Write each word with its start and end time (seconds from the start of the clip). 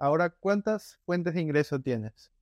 Ahora, 0.00 0.30
¿cuántas 0.30 0.98
fuentes 1.06 1.34
de 1.34 1.42
ingreso 1.42 1.78
tienes? 1.78 2.32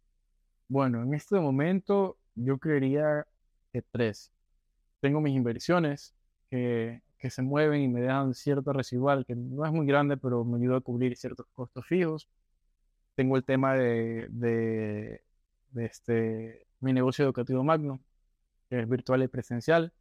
Bueno, 0.69 1.03
en 1.03 1.13
este 1.15 1.39
momento 1.41 2.17
yo 2.37 2.59
creería 2.59 3.27
que 3.73 3.83
tres. 3.83 4.33
Tengo 5.01 5.21
mis 5.21 5.35
inversiones 5.37 6.15
que, 6.51 7.03
que 7.19 7.31
se 7.31 7.43
mueven 7.43 7.83
y 7.83 7.89
me 7.89 8.03
dan 8.03 8.35
cierto 8.35 8.73
residual, 8.73 9.27
que 9.27 9.35
no 9.35 9.67
es 9.67 9.73
muy 9.73 9.87
grande, 9.87 10.17
pero 10.17 10.45
me 10.45 10.59
ayuda 10.59 10.79
a 10.79 10.81
cubrir 10.81 11.17
ciertos 11.17 11.47
costos 11.53 11.85
fijos. 11.87 12.29
Tengo 13.17 13.37
el 13.37 13.45
tema 13.45 13.75
de, 13.75 14.29
de, 14.31 15.23
este, 15.85 16.67
mi 16.81 16.93
negocio 16.93 17.25
educativo 17.25 17.65
Magno, 17.65 18.01
que 18.71 18.81
es 18.81 18.89
virtual 18.89 19.25
y 19.25 19.29
presencial. 19.29 19.93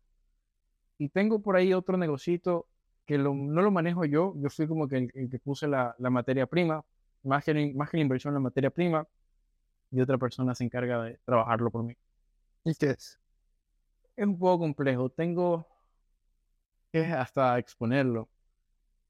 Y 1.00 1.10
tengo 1.10 1.42
por 1.42 1.56
ahí 1.56 1.74
otro 1.74 1.98
negocito 1.98 2.68
que 3.08 3.18
no 3.18 3.34
lo 3.34 3.72
manejo 3.72 4.06
yo, 4.06 4.34
yo 4.38 4.50
fui 4.50 4.68
como 4.68 4.88
que 4.88 5.10
el, 5.14 5.30
que 5.30 5.40
puse 5.40 5.68
la, 5.68 5.96
materia 6.00 6.46
prima, 6.46 6.84
más 7.28 7.44
que, 7.44 7.74
más 7.76 7.90
que 7.90 7.98
la 7.98 8.04
inversión 8.04 8.32
en 8.32 8.36
la 8.36 8.40
materia 8.42 8.70
prima, 8.70 9.08
y 9.92 10.02
otra 10.02 10.18
persona 10.18 10.56
se 10.56 10.64
encarga 10.64 11.04
de 11.04 11.20
trabajarlo 11.26 11.72
por 11.72 11.84
mí. 11.84 11.96
¿Y 12.64 12.76
qué 12.76 12.92
es? 12.92 13.20
Es 14.16 14.26
un 14.26 14.38
poco 14.38 14.60
complejo, 14.60 15.10
tengo 15.10 15.68
que 16.92 17.06
hasta 17.06 17.58
exponerlo. 17.60 18.30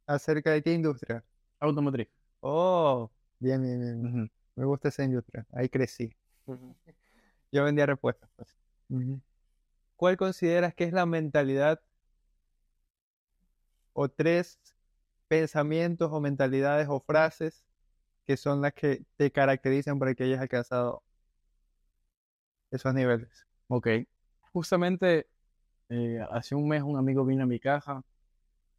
¿Acerca 0.05 0.51
de 0.51 0.63
qué 0.63 0.73
industria? 0.73 1.23
Automotriz. 1.59 2.09
Oh, 2.39 3.09
bien, 3.39 3.61
bien, 3.61 4.01
bien. 4.01 4.31
Me 4.55 4.65
gusta 4.65 4.89
esa 4.89 5.03
industria, 5.03 5.45
ahí 5.51 5.69
crecí. 5.69 6.15
Yo 7.51 7.63
vendía 7.63 7.85
respuestas. 7.85 8.29
Pues. 8.35 8.57
¿Cuál 9.95 10.17
consideras 10.17 10.73
que 10.73 10.85
es 10.85 10.93
la 10.93 11.05
mentalidad 11.05 11.81
o 13.93 14.09
tres 14.09 14.59
pensamientos 15.27 16.09
o 16.11 16.21
mentalidades 16.21 16.87
o 16.89 16.99
frases 16.99 17.66
que 18.27 18.37
son 18.37 18.61
las 18.61 18.73
que 18.73 19.03
te 19.15 19.31
caracterizan 19.31 19.97
para 19.97 20.13
que 20.13 20.25
hayas 20.25 20.41
alcanzado 20.41 21.01
esos 22.69 22.93
niveles? 22.93 23.47
Ok. 23.69 23.87
Justamente 24.51 25.27
eh, 25.89 26.19
hace 26.31 26.53
un 26.55 26.67
mes 26.67 26.83
un 26.83 26.97
amigo 26.97 27.25
vino 27.25 27.43
a 27.43 27.45
mi 27.47 27.59
caja 27.59 28.03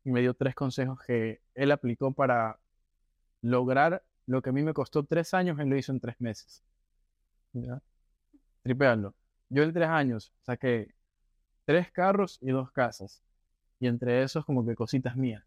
y 0.05 0.11
me 0.11 0.21
dio 0.21 0.35
tres 0.35 0.55
consejos 0.55 1.01
que 1.07 1.41
él 1.55 1.73
aplicó 1.73 2.13
para 2.13 2.61
lograr 3.41 4.05
lo 4.27 4.43
que 4.43 4.51
a 4.51 4.53
mí 4.53 4.63
me 4.63 4.75
costó 4.75 5.05
tres 5.05 5.33
años, 5.33 5.59
él 5.59 5.71
lo 5.71 5.77
hizo 5.79 5.93
en 5.93 6.01
tres 6.01 6.21
meses. 6.21 6.63
¿Ya? 7.55 7.81
Tripearlo. 8.63 9.15
Yo 9.49 9.63
en 9.63 9.73
tres 9.73 9.89
años 9.89 10.33
saqué 10.43 10.95
tres 11.65 11.91
carros 11.91 12.39
y 12.43 12.51
dos 12.51 12.71
casas. 12.73 13.23
Y 13.81 13.87
entre 13.87 14.23
esos 14.23 14.45
como 14.45 14.67
que 14.67 14.75
cositas 14.75 15.17
mías. 15.17 15.45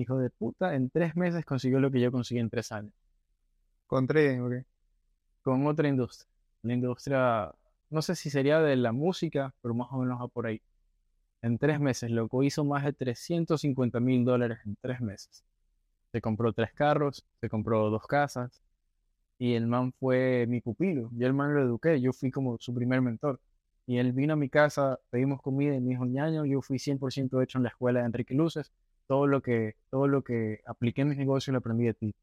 Hijo 0.00 0.18
de 0.18 0.30
puta, 0.30 0.74
en 0.74 0.90
tres 0.90 1.16
meses 1.16 1.44
consiguió 1.44 1.80
lo 1.80 1.90
que 1.90 2.00
yo 2.00 2.12
conseguí 2.12 2.40
en 2.40 2.50
tres 2.50 2.72
años. 2.72 2.92
Con 3.86 4.06
trading, 4.06 4.40
ok. 4.40 4.66
Con 5.42 5.66
otra 5.66 5.88
industria. 5.88 6.28
La 6.62 6.74
industria, 6.74 7.52
no 7.90 8.02
sé 8.02 8.14
si 8.16 8.30
sería 8.30 8.60
de 8.60 8.76
la 8.76 8.92
música, 8.92 9.54
pero 9.62 9.74
más 9.74 9.88
o 9.92 9.98
menos 9.98 10.20
va 10.20 10.28
por 10.28 10.46
ahí. 10.46 10.60
En 11.42 11.58
tres 11.58 11.80
meses, 11.80 12.10
loco, 12.10 12.42
hizo 12.42 12.64
más 12.64 12.84
de 12.84 12.92
350 12.94 14.00
mil 14.00 14.24
dólares 14.24 14.58
en 14.66 14.76
tres 14.80 15.00
meses. 15.00 15.44
Se 16.12 16.20
compró 16.20 16.52
tres 16.52 16.72
carros, 16.72 17.24
se 17.40 17.48
compró 17.50 17.90
dos 17.90 18.06
casas, 18.06 18.62
y 19.38 19.54
el 19.54 19.66
man 19.66 19.92
fue 19.98 20.46
mi 20.48 20.60
pupilo. 20.60 21.10
Yo 21.12 21.26
el 21.26 21.34
man 21.34 21.54
lo 21.54 21.62
eduqué, 21.62 22.00
yo 22.00 22.12
fui 22.12 22.30
como 22.30 22.56
su 22.58 22.74
primer 22.74 23.00
mentor. 23.02 23.40
Y 23.86 23.98
él 23.98 24.12
vino 24.12 24.32
a 24.34 24.36
mi 24.36 24.48
casa, 24.48 24.98
pedimos 25.10 25.42
comida 25.42 25.74
y 25.74 25.80
me 25.80 25.90
dijo, 25.90 26.06
ñaño, 26.06 26.46
yo 26.46 26.62
fui 26.62 26.78
100% 26.78 27.42
hecho 27.42 27.58
en 27.58 27.64
la 27.64 27.70
escuela 27.70 28.00
de 28.00 28.06
Enrique 28.06 28.34
Luces. 28.34 28.72
Todo 29.06 29.26
lo 29.26 29.42
que, 29.42 29.76
todo 29.90 30.08
lo 30.08 30.22
que 30.22 30.60
apliqué 30.66 31.02
en 31.02 31.10
mis 31.10 31.18
negocios 31.18 31.52
lo 31.52 31.58
aprendí 31.58 31.84
de 31.84 31.94
ti. 31.94 32.14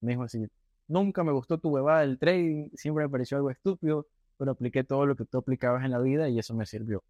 Me 0.00 0.12
dijo 0.12 0.22
así, 0.24 0.46
nunca 0.88 1.24
me 1.24 1.32
gustó 1.32 1.58
tu 1.58 1.70
huevada 1.70 2.00
del 2.00 2.18
trading, 2.18 2.70
siempre 2.74 3.04
me 3.04 3.10
pareció 3.10 3.36
algo 3.36 3.50
estúpido, 3.50 4.06
pero 4.38 4.52
apliqué 4.52 4.84
todo 4.84 5.06
lo 5.06 5.16
que 5.16 5.24
tú 5.24 5.38
aplicabas 5.38 5.84
en 5.84 5.90
la 5.90 5.98
vida 5.98 6.28
y 6.28 6.38
eso 6.38 6.54
me 6.54 6.66
sirvió. 6.66 7.02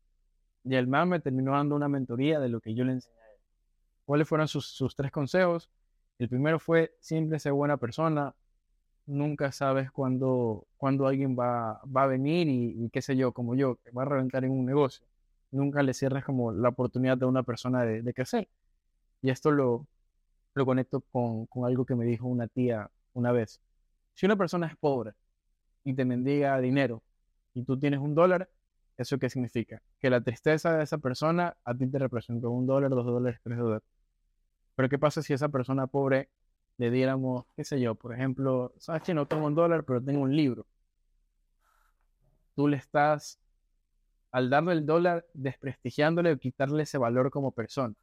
Y 0.65 0.75
el 0.77 0.87
man 0.87 1.09
me 1.09 1.21
terminó 1.21 1.53
dando 1.53 1.77
una 1.77 1.89
mentoría 1.89 2.41
de 2.41 2.49
lo 2.49 2.61
que 2.61 2.75
yo 2.75 2.85
le 2.85 2.93
enseñé. 2.93 3.17
¿Cuáles 4.05 4.29
fueron 4.29 4.49
sus, 4.49 4.67
sus 4.67 4.95
tres 4.97 5.11
consejos? 5.11 5.71
El 6.19 6.29
primero 6.29 6.59
fue, 6.59 6.95
siempre 7.01 7.39
ser 7.39 7.53
buena 7.53 7.77
persona, 7.77 8.35
nunca 9.07 9.53
sabes 9.53 9.91
cuándo, 9.91 10.67
cuando 10.77 11.07
alguien 11.07 11.37
va, 11.39 11.81
va 11.85 12.05
a 12.05 12.07
venir 12.07 12.49
y, 12.49 12.89
qué 12.91 13.03
sé 13.03 13.17
yo, 13.17 13.33
como 13.33 13.55
yo, 13.55 13.77
que 13.77 13.91
va 13.91 14.03
a 14.03 14.07
reventar 14.07 14.45
en 14.45 14.53
un 14.53 14.65
negocio. 14.65 15.07
Nunca 15.51 15.83
le 15.83 15.95
cierres 15.95 16.25
como 16.25 16.53
la 16.53 16.71
oportunidad 16.71 17.19
de 17.19 17.27
una 17.27 17.43
persona 17.43 17.85
de, 17.85 18.03
de 18.03 18.15
crecer. 18.15 18.49
Y 19.25 19.31
esto 19.31 19.51
lo, 19.51 19.87
lo 20.53 20.67
conecto 20.67 21.01
con, 21.01 21.47
con 21.47 21.65
algo 21.65 21.87
que 21.87 21.95
me 21.95 22.05
dijo 22.05 22.27
una 22.27 22.47
tía 22.47 22.91
una 23.15 23.33
vez. 23.33 23.59
Si 24.13 24.27
una 24.27 24.37
persona 24.37 24.67
es 24.67 24.77
pobre 24.77 25.15
y 25.83 25.95
te 25.95 26.05
mendiga 26.05 26.61
dinero 26.61 27.03
y 27.55 27.65
tú 27.65 27.79
tienes 27.81 28.01
un 28.01 28.15
dólar, 28.15 28.51
¿eso 28.99 29.19
qué 29.19 29.31
significa? 29.31 29.81
Que 29.99 30.11
la 30.11 30.21
tristeza 30.21 30.77
de 30.77 30.85
esa 30.85 30.99
persona 30.99 31.57
a 31.65 31.75
ti 31.75 31.87
te 31.87 31.99
representa 31.99 32.49
un 32.49 32.67
dólar, 32.67 32.91
dos 32.91 33.07
dólares, 33.07 33.41
tres 33.43 33.57
dólares. 33.59 33.83
Pero 34.77 34.91
¿qué 34.91 34.99
pasa 34.99 35.23
si 35.23 35.33
esa 35.33 35.49
persona 35.49 35.87
pobre 35.87 36.29
le 36.77 36.91
diéramos, 36.91 37.47
qué 37.57 37.65
sé 37.65 37.81
yo, 37.81 37.95
por 37.95 38.13
ejemplo, 38.15 38.75
sabes 38.79 39.05
que 39.05 39.15
no 39.15 39.27
tengo 39.27 39.47
un 39.47 39.55
dólar, 39.55 39.85
pero 39.85 40.03
tengo 40.03 40.21
un 40.21 40.37
libro. 40.37 40.67
Tú 42.55 42.69
le 42.69 42.77
estás, 42.77 43.41
al 44.33 44.51
darle 44.51 44.75
el 44.75 44.85
dólar, 44.85 45.25
desprestigiándole 45.33 46.33
o 46.33 46.39
quitarle 46.39 46.83
ese 46.83 46.99
valor 46.99 47.31
como 47.31 47.53
persona. 47.53 47.95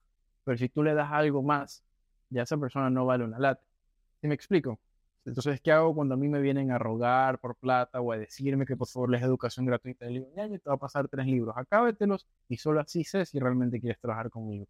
Pero 0.43 0.57
si 0.57 0.69
tú 0.69 0.83
le 0.83 0.93
das 0.93 1.11
algo 1.11 1.43
más, 1.43 1.83
ya 2.29 2.43
esa 2.43 2.57
persona 2.57 2.89
no 2.89 3.05
vale 3.05 3.23
una 3.23 3.39
lata. 3.39 3.63
¿Sí 4.21 4.27
me 4.27 4.35
explico? 4.35 4.79
Entonces, 5.25 5.61
¿qué 5.61 5.71
hago 5.71 5.93
cuando 5.93 6.15
a 6.15 6.17
mí 6.17 6.27
me 6.27 6.41
vienen 6.41 6.71
a 6.71 6.79
rogar 6.79 7.39
por 7.39 7.55
plata 7.55 8.01
o 8.01 8.11
a 8.11 8.17
decirme 8.17 8.65
que 8.65 8.75
por 8.75 8.87
favor 8.87 9.11
les 9.11 9.21
educación 9.21 9.65
gratuita? 9.65 10.05
Le 10.05 10.13
digo, 10.13 10.27
ya, 10.35 10.47
te 10.49 10.61
va 10.67 10.75
a 10.75 10.77
pasar 10.77 11.07
tres 11.07 11.27
libros, 11.27 11.55
acábetelos 11.57 12.27
y 12.49 12.57
solo 12.57 12.79
así 12.79 13.03
sé 13.03 13.25
si 13.25 13.39
realmente 13.39 13.79
quieres 13.79 13.99
trabajar 13.99 14.29
conmigo. 14.31 14.67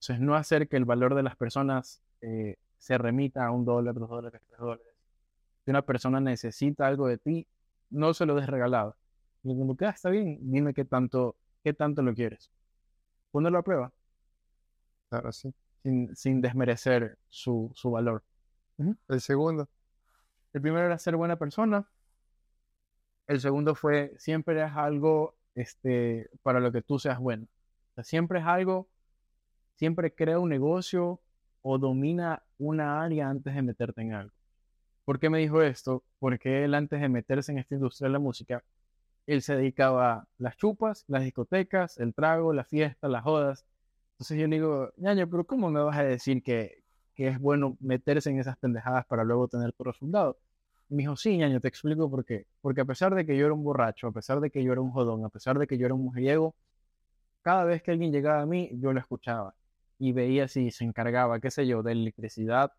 Entonces, 0.00 0.20
no 0.20 0.34
hacer 0.34 0.68
que 0.68 0.76
el 0.76 0.84
valor 0.84 1.14
de 1.14 1.22
las 1.22 1.36
personas 1.36 2.02
eh, 2.22 2.56
se 2.78 2.98
remita 2.98 3.46
a 3.46 3.50
un 3.50 3.64
dólar, 3.64 3.94
dos 3.94 4.08
dólares, 4.08 4.40
tres 4.48 4.58
dólares. 4.58 4.86
Si 5.64 5.70
una 5.70 5.82
persona 5.82 6.20
necesita 6.20 6.86
algo 6.86 7.06
de 7.06 7.18
ti, 7.18 7.46
no 7.90 8.14
se 8.14 8.26
lo 8.26 8.34
des 8.34 8.48
regalado. 8.48 8.96
Y 9.44 9.54
cuando 9.54 9.76
queda 9.76 9.90
está 9.90 10.10
bien, 10.10 10.38
dime 10.40 10.74
qué 10.74 10.84
tanto, 10.84 11.36
qué 11.62 11.72
tanto 11.74 12.02
lo 12.02 12.14
quieres. 12.14 12.50
Ponelo 13.30 13.58
a 13.58 13.62
prueba. 13.62 13.92
Claro, 15.12 15.30
sí. 15.30 15.52
Sin, 15.82 16.16
sin 16.16 16.40
desmerecer 16.40 17.18
su, 17.28 17.70
su 17.74 17.90
valor. 17.90 18.22
El 19.08 19.20
segundo. 19.20 19.68
El 20.54 20.62
primero 20.62 20.86
era 20.86 20.98
ser 20.98 21.16
buena 21.16 21.36
persona. 21.36 21.86
El 23.26 23.38
segundo 23.38 23.74
fue 23.74 24.14
siempre 24.16 24.64
es 24.64 24.72
algo 24.72 25.36
este, 25.54 26.30
para 26.42 26.60
lo 26.60 26.72
que 26.72 26.80
tú 26.80 26.98
seas 26.98 27.18
bueno. 27.18 27.46
O 27.90 27.94
sea, 27.96 28.04
siempre 28.04 28.38
es 28.38 28.46
algo, 28.46 28.88
siempre 29.74 30.14
crea 30.14 30.38
un 30.38 30.48
negocio 30.48 31.20
o 31.60 31.76
domina 31.76 32.42
una 32.56 33.02
área 33.02 33.28
antes 33.28 33.54
de 33.54 33.60
meterte 33.60 34.00
en 34.00 34.14
algo. 34.14 34.32
¿Por 35.04 35.20
qué 35.20 35.28
me 35.28 35.40
dijo 35.40 35.60
esto? 35.60 36.04
Porque 36.20 36.64
él 36.64 36.72
antes 36.72 37.02
de 37.02 37.10
meterse 37.10 37.52
en 37.52 37.58
esta 37.58 37.74
industria 37.74 38.08
de 38.08 38.14
la 38.14 38.18
música, 38.18 38.64
él 39.26 39.42
se 39.42 39.56
dedicaba 39.56 40.14
a 40.14 40.28
las 40.38 40.56
chupas, 40.56 41.04
las 41.06 41.22
discotecas, 41.22 41.98
el 41.98 42.14
trago, 42.14 42.54
la 42.54 42.64
fiesta, 42.64 43.08
las 43.08 43.22
jodas. 43.22 43.66
Entonces 44.22 44.38
yo 44.38 44.46
digo, 44.46 44.92
ñaño, 44.98 45.28
pero 45.28 45.44
¿cómo 45.44 45.68
me 45.68 45.80
vas 45.80 45.98
a 45.98 46.04
decir 46.04 46.44
que, 46.44 46.84
que 47.16 47.26
es 47.26 47.40
bueno 47.40 47.76
meterse 47.80 48.30
en 48.30 48.38
esas 48.38 48.56
pendejadas 48.56 49.04
para 49.06 49.24
luego 49.24 49.48
tener 49.48 49.72
tu 49.72 49.82
resultado? 49.82 50.38
Y 50.88 50.94
me 50.94 51.02
dijo, 51.02 51.16
sí, 51.16 51.36
ñaño, 51.36 51.58
te 51.58 51.66
explico 51.66 52.08
por 52.08 52.24
qué. 52.24 52.46
Porque 52.60 52.82
a 52.82 52.84
pesar 52.84 53.16
de 53.16 53.26
que 53.26 53.36
yo 53.36 53.46
era 53.46 53.52
un 53.52 53.64
borracho, 53.64 54.06
a 54.06 54.12
pesar 54.12 54.38
de 54.38 54.48
que 54.52 54.62
yo 54.62 54.70
era 54.70 54.80
un 54.80 54.92
jodón, 54.92 55.24
a 55.24 55.28
pesar 55.28 55.58
de 55.58 55.66
que 55.66 55.76
yo 55.76 55.86
era 55.86 55.96
un 55.96 56.04
mujeriego, 56.04 56.54
cada 57.42 57.64
vez 57.64 57.82
que 57.82 57.90
alguien 57.90 58.12
llegaba 58.12 58.42
a 58.42 58.46
mí, 58.46 58.70
yo 58.74 58.92
lo 58.92 59.00
escuchaba 59.00 59.56
y 59.98 60.12
veía 60.12 60.46
si 60.46 60.70
se 60.70 60.84
encargaba, 60.84 61.40
qué 61.40 61.50
sé 61.50 61.66
yo, 61.66 61.82
de 61.82 61.90
electricidad, 61.90 62.70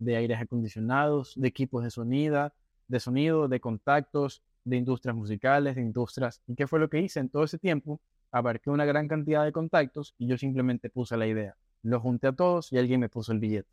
de 0.00 0.16
aires 0.16 0.40
acondicionados, 0.40 1.34
de 1.36 1.46
equipos 1.46 1.84
de 1.84 1.90
sonido, 1.90 2.52
de 2.88 2.98
sonido, 2.98 3.46
de 3.46 3.60
contactos, 3.60 4.42
de 4.64 4.78
industrias 4.78 5.14
musicales, 5.14 5.76
de 5.76 5.82
industrias. 5.82 6.42
¿Y 6.48 6.56
qué 6.56 6.66
fue 6.66 6.80
lo 6.80 6.90
que 6.90 6.98
hice 7.00 7.20
en 7.20 7.28
todo 7.28 7.44
ese 7.44 7.60
tiempo? 7.60 8.00
Abarqué 8.30 8.70
una 8.70 8.84
gran 8.84 9.08
cantidad 9.08 9.44
de 9.44 9.52
contactos 9.52 10.14
y 10.18 10.26
yo 10.26 10.36
simplemente 10.38 10.90
puse 10.90 11.16
la 11.16 11.26
idea. 11.26 11.56
Lo 11.82 12.00
junté 12.00 12.28
a 12.28 12.32
todos 12.32 12.72
y 12.72 12.78
alguien 12.78 13.00
me 13.00 13.08
puso 13.08 13.32
el 13.32 13.38
billete. 13.38 13.70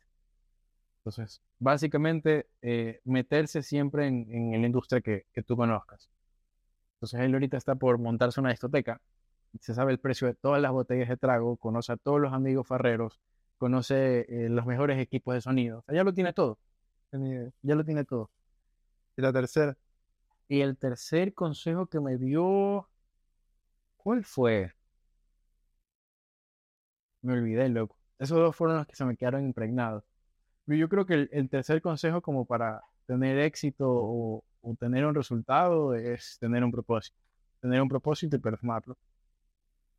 Entonces, 0.98 1.42
básicamente, 1.58 2.48
eh, 2.62 3.00
meterse 3.04 3.62
siempre 3.62 4.06
en, 4.06 4.26
en, 4.30 4.60
la 4.60 4.66
industria 4.66 5.00
que, 5.00 5.26
que 5.32 5.42
tú 5.42 5.56
conozcas. 5.56 6.10
Entonces, 6.96 7.20
él 7.20 7.34
ahorita 7.34 7.56
está 7.56 7.74
por 7.76 7.98
montarse 7.98 8.40
una 8.40 8.50
discoteca 8.50 9.00
se 9.60 9.74
sabe 9.74 9.92
el 9.92 9.98
precio 9.98 10.26
de 10.26 10.34
todas 10.34 10.60
las 10.60 10.72
botellas 10.72 11.08
de 11.08 11.16
trago, 11.16 11.56
conoce 11.56 11.92
a 11.92 11.96
todos 11.96 12.20
los 12.20 12.32
amigos 12.32 12.66
farreros, 12.66 13.20
conoce 13.58 14.26
eh, 14.28 14.48
los 14.48 14.66
mejores 14.66 14.98
equipos 14.98 15.34
de 15.34 15.40
sonido. 15.40 15.78
O 15.80 15.82
sea, 15.82 15.94
ya 15.94 16.04
lo 16.04 16.12
tiene 16.12 16.32
todo. 16.32 16.58
Ya 17.62 17.74
lo 17.74 17.84
tiene 17.84 18.04
todo. 18.04 18.30
Y 19.16 19.22
la 19.22 19.32
tercera. 19.32 19.76
Y 20.48 20.60
el 20.60 20.76
tercer 20.76 21.34
consejo 21.34 21.86
que 21.86 22.00
me 22.00 22.18
dio, 22.18 22.88
¿cuál 24.06 24.22
fue? 24.22 24.72
Me 27.22 27.32
olvidé, 27.34 27.68
loco. 27.68 27.96
Esos 28.18 28.38
dos 28.38 28.56
fueron 28.56 28.78
los 28.78 28.86
que 28.86 28.96
se 28.96 29.04
me 29.04 29.16
quedaron 29.16 29.44
impregnados. 29.44 30.04
Pero 30.66 30.78
yo 30.78 30.88
creo 30.88 31.06
que 31.06 31.14
el, 31.14 31.30
el 31.32 31.48
tercer 31.50 31.82
consejo 31.82 32.22
como 32.22 32.44
para 32.46 32.82
tener 33.06 33.38
éxito 33.38 33.86
o, 33.88 34.44
o 34.62 34.74
tener 34.76 35.06
un 35.06 35.14
resultado 35.14 35.94
es 35.94 36.38
tener 36.40 36.64
un 36.64 36.72
propósito. 36.72 37.16
Tener 37.60 37.82
un 37.82 37.88
propósito 37.88 38.36
y 38.36 38.40
plasmarlo. 38.40 38.96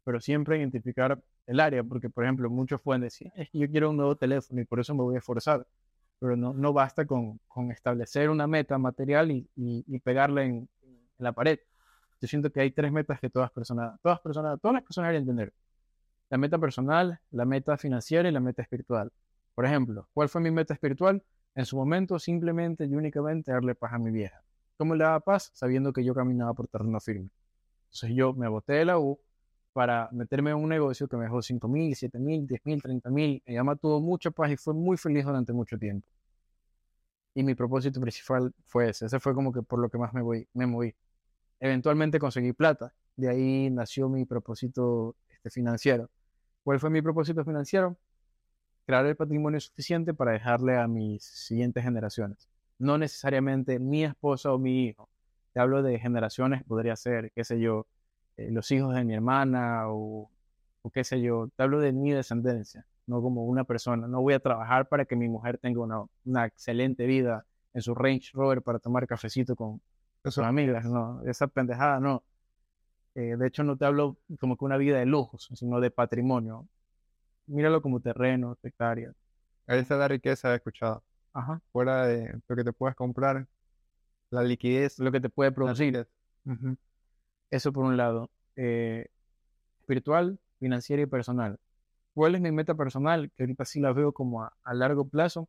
Pero 0.03 0.19
siempre 0.21 0.57
identificar 0.57 1.21
el 1.45 1.59
área, 1.59 1.83
porque 1.83 2.09
por 2.09 2.23
ejemplo 2.23 2.49
muchos 2.49 2.81
pueden 2.81 3.01
decir, 3.01 3.31
yo 3.53 3.69
quiero 3.69 3.89
un 3.89 3.97
nuevo 3.97 4.15
teléfono 4.15 4.61
y 4.61 4.65
por 4.65 4.79
eso 4.79 4.95
me 4.95 5.03
voy 5.03 5.15
a 5.15 5.19
esforzar. 5.19 5.67
Pero 6.19 6.35
no, 6.35 6.53
no 6.53 6.73
basta 6.73 7.05
con, 7.05 7.39
con 7.47 7.71
establecer 7.71 8.29
una 8.29 8.47
meta 8.47 8.77
material 8.77 9.31
y, 9.31 9.47
y, 9.55 9.83
y 9.87 9.99
pegarla 9.99 10.43
en, 10.43 10.67
en, 10.83 10.99
la 11.19 11.33
pared. 11.33 11.59
Yo 12.19 12.27
siento 12.27 12.51
que 12.51 12.61
hay 12.61 12.71
tres 12.71 12.91
metas 12.91 13.19
que 13.19 13.29
todas 13.29 13.51
personas, 13.51 13.99
todas 14.01 14.19
personas, 14.19 14.59
todas 14.59 14.73
las 14.75 14.83
personas 14.83 15.09
deberían 15.09 15.27
tener. 15.27 15.53
La 16.29 16.37
meta 16.37 16.57
personal, 16.57 17.19
la 17.31 17.45
meta 17.45 17.77
financiera 17.77 18.27
y 18.27 18.31
la 18.31 18.39
meta 18.39 18.61
espiritual. 18.61 19.11
Por 19.55 19.65
ejemplo, 19.65 20.07
¿cuál 20.13 20.29
fue 20.29 20.41
mi 20.41 20.51
meta 20.51 20.73
espiritual? 20.73 21.23
En 21.55 21.65
su 21.65 21.77
momento, 21.77 22.19
simplemente 22.19 22.85
y 22.85 22.95
únicamente 22.95 23.51
darle 23.51 23.75
paz 23.75 23.93
a 23.93 23.97
mi 23.97 24.11
vieja. 24.11 24.41
¿Cómo 24.77 24.93
le 24.93 25.03
daba 25.03 25.19
paz? 25.19 25.51
Sabiendo 25.53 25.91
que 25.93 26.03
yo 26.03 26.13
caminaba 26.13 26.53
por 26.53 26.67
terreno 26.67 26.99
firme. 26.99 27.29
Entonces 27.85 28.11
yo 28.13 28.33
me 28.33 28.47
boté 28.47 28.73
de 28.73 28.85
la 28.85 28.99
U 28.99 29.19
para 29.73 30.09
meterme 30.11 30.51
en 30.51 30.57
un 30.57 30.69
negocio 30.69 31.07
que 31.07 31.17
me 31.17 31.23
dejó 31.23 31.41
5 31.41 31.67
mil, 31.67 31.95
7 31.95 32.19
mil, 32.19 32.45
10 32.47 32.61
mil, 32.65 32.81
30 32.81 33.09
mil. 33.09 33.41
Ella 33.45 33.63
me 33.63 33.75
tuvo 33.75 34.01
mucha 34.01 34.31
paz 34.31 34.51
y 34.51 34.57
fue 34.57 34.73
muy 34.73 34.97
feliz 34.97 35.25
durante 35.25 35.53
mucho 35.53 35.77
tiempo. 35.77 36.07
Y 37.33 37.43
mi 37.43 37.55
propósito 37.55 38.01
principal 38.01 38.53
fue 38.65 38.89
ese. 38.89 39.05
Ese 39.05 39.19
fue 39.19 39.33
como 39.33 39.51
que 39.53 39.61
por 39.61 39.79
lo 39.79 39.89
que 39.89 39.97
más 39.97 40.13
me, 40.13 40.21
voy, 40.21 40.47
me 40.53 40.65
moví. 40.65 40.93
Eventualmente 41.59 42.19
conseguí 42.19 42.53
plata. 42.53 42.93
De 43.15 43.29
ahí 43.29 43.69
nació 43.69 44.09
mi 44.09 44.25
propósito 44.25 45.15
este, 45.29 45.49
financiero. 45.49 46.09
¿Cuál 46.63 46.79
fue 46.79 46.89
mi 46.89 47.01
propósito 47.01 47.43
financiero? 47.43 47.97
Crear 48.85 49.05
el 49.05 49.15
patrimonio 49.15 49.59
suficiente 49.59 50.13
para 50.13 50.31
dejarle 50.31 50.77
a 50.77 50.87
mis 50.87 51.23
siguientes 51.23 51.83
generaciones. 51.83 52.47
No 52.79 52.97
necesariamente 52.97 53.79
mi 53.79 54.03
esposa 54.03 54.53
o 54.53 54.59
mi 54.59 54.85
hijo. 54.85 55.09
Te 55.53 55.59
hablo 55.59 55.81
de 55.81 55.99
generaciones, 55.99 56.63
podría 56.63 56.95
ser, 56.95 57.31
qué 57.31 57.43
sé 57.43 57.59
yo, 57.59 57.87
eh, 58.37 58.49
los 58.51 58.69
hijos 58.71 58.93
de 58.93 59.03
mi 59.03 59.15
hermana 59.15 59.89
o, 59.89 60.29
o, 60.83 60.89
qué 60.91 61.03
sé 61.03 61.21
yo. 61.21 61.49
Te 61.55 61.63
hablo 61.63 61.79
de 61.79 61.91
mi 61.91 62.11
descendencia, 62.11 62.85
no 63.07 63.21
como 63.21 63.45
una 63.45 63.63
persona. 63.63 64.07
No 64.07 64.21
voy 64.21 64.35
a 64.35 64.39
trabajar 64.39 64.87
para 64.87 65.05
que 65.05 65.15
mi 65.15 65.27
mujer 65.27 65.57
tenga 65.57 65.81
una, 65.81 66.03
una 66.25 66.45
excelente 66.45 67.07
vida 67.07 67.45
en 67.73 67.81
su 67.81 67.95
Range 67.95 68.29
Rover 68.33 68.61
para 68.61 68.79
tomar 68.79 69.07
cafecito 69.07 69.55
con, 69.55 69.81
con 70.21 70.31
sus 70.31 70.43
amigas. 70.43 70.85
No, 70.85 71.21
esa 71.25 71.47
pendejada 71.47 71.99
no. 71.99 72.23
Eh, 73.15 73.35
de 73.35 73.47
hecho, 73.47 73.63
no 73.63 73.77
te 73.77 73.85
hablo 73.85 74.17
como 74.39 74.57
que 74.57 74.65
una 74.65 74.77
vida 74.77 74.99
de 74.99 75.05
lujos, 75.05 75.49
sino 75.55 75.79
de 75.79 75.89
patrimonio. 75.91 76.67
Míralo 77.47 77.81
como 77.81 77.99
terreno, 77.99 78.57
hectáreas. 78.61 79.15
Ahí 79.67 79.79
está 79.79 79.97
la 79.97 80.07
riqueza, 80.07 80.51
he 80.53 80.55
escuchado. 80.57 81.03
Ajá. 81.33 81.61
Fuera 81.71 82.05
de 82.05 82.39
lo 82.47 82.55
que 82.55 82.63
te 82.63 82.73
puedas 82.73 82.95
comprar, 82.95 83.47
la 84.29 84.43
liquidez, 84.43 84.99
lo 84.99 85.11
que 85.11 85.19
te 85.19 85.29
puede 85.29 85.51
producir. 85.51 86.07
Uh 86.45 86.51
-huh. 86.51 86.77
Eso 87.49 87.71
por 87.73 87.85
un 87.85 87.97
lado. 87.97 88.29
Eh, 88.55 89.07
espiritual, 89.79 90.39
financiera 90.59 91.01
y 91.01 91.05
personal. 91.05 91.59
¿Cuál 92.13 92.35
es 92.35 92.41
mi 92.41 92.51
meta 92.51 92.75
personal? 92.75 93.31
Que 93.35 93.43
ahorita 93.43 93.65
sí 93.65 93.79
la 93.79 93.93
veo 93.93 94.11
como 94.11 94.43
a, 94.43 94.53
a 94.63 94.73
largo 94.73 95.07
plazo. 95.07 95.47